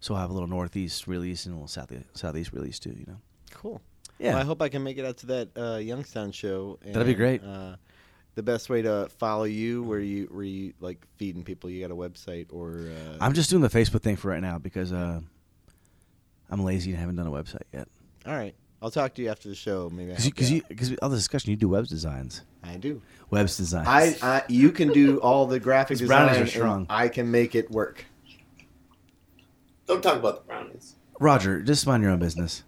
[0.00, 3.04] So I'll have a little Northeast release and a little South, Southeast release too, you
[3.06, 3.16] know.
[3.52, 3.80] Cool.
[4.18, 4.30] Yeah.
[4.32, 6.78] Well, I hope I can make it out to that uh, Youngstown show.
[6.84, 7.42] That'd be great.
[7.42, 7.76] Uh,
[8.34, 11.90] the best way to follow you, where you where you like feeding people, you got
[11.90, 15.20] a website or uh, I'm just doing the Facebook thing for right now because uh,
[16.50, 17.88] I'm lazy and haven't done a website yet.
[18.26, 18.54] all right.
[18.82, 19.90] I'll talk to you after the show.
[19.92, 22.42] Maybe Because you, cause all the discussion, you do web designs.
[22.64, 23.02] I do.
[23.28, 23.86] Webs designs.
[23.86, 26.28] I, I you can do all the graphic These design.
[26.28, 26.86] brownies are strong.
[26.88, 28.06] I can make it work.
[29.90, 30.94] Don't talk about the brownies.
[31.18, 32.62] Roger, just mind your own business.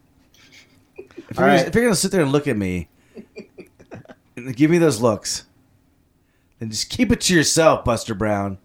[0.96, 1.68] If you're, All gonna, right.
[1.68, 2.88] if you're gonna sit there and look at me
[4.36, 5.44] and give me those looks,
[6.58, 8.58] then just keep it to yourself, Buster Brown.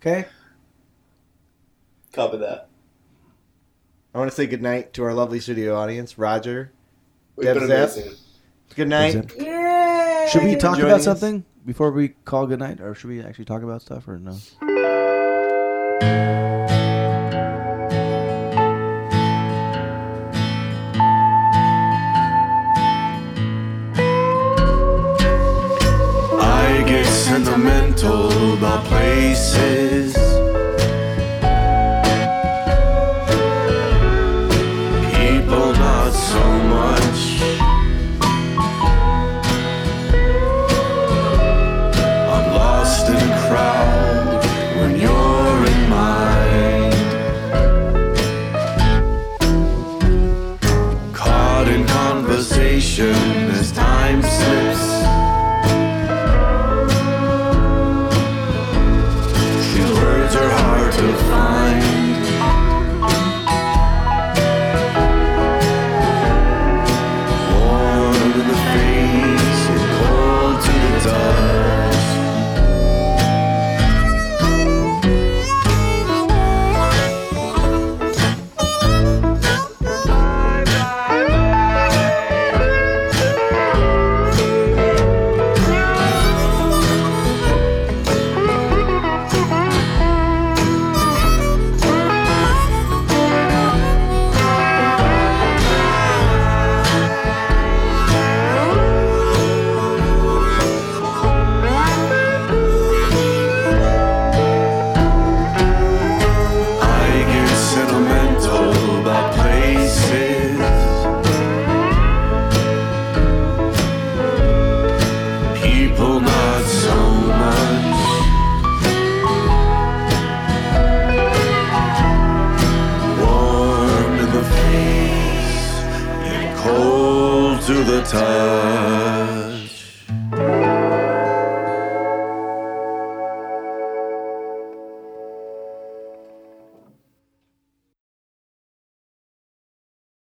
[0.00, 0.24] Okay?
[2.14, 2.68] Cover that.
[4.14, 6.72] I want to say good night to our lovely studio audience, Roger.
[7.36, 7.90] We've Deb been Zepp.
[7.92, 8.12] amazing.
[8.76, 9.30] Good night.
[9.38, 10.26] Yay!
[10.32, 11.04] Should we talk Joining about us.
[11.04, 14.38] something before we call goodnight, or should we actually talk about stuff, or no?
[27.20, 29.89] Sentimental about places.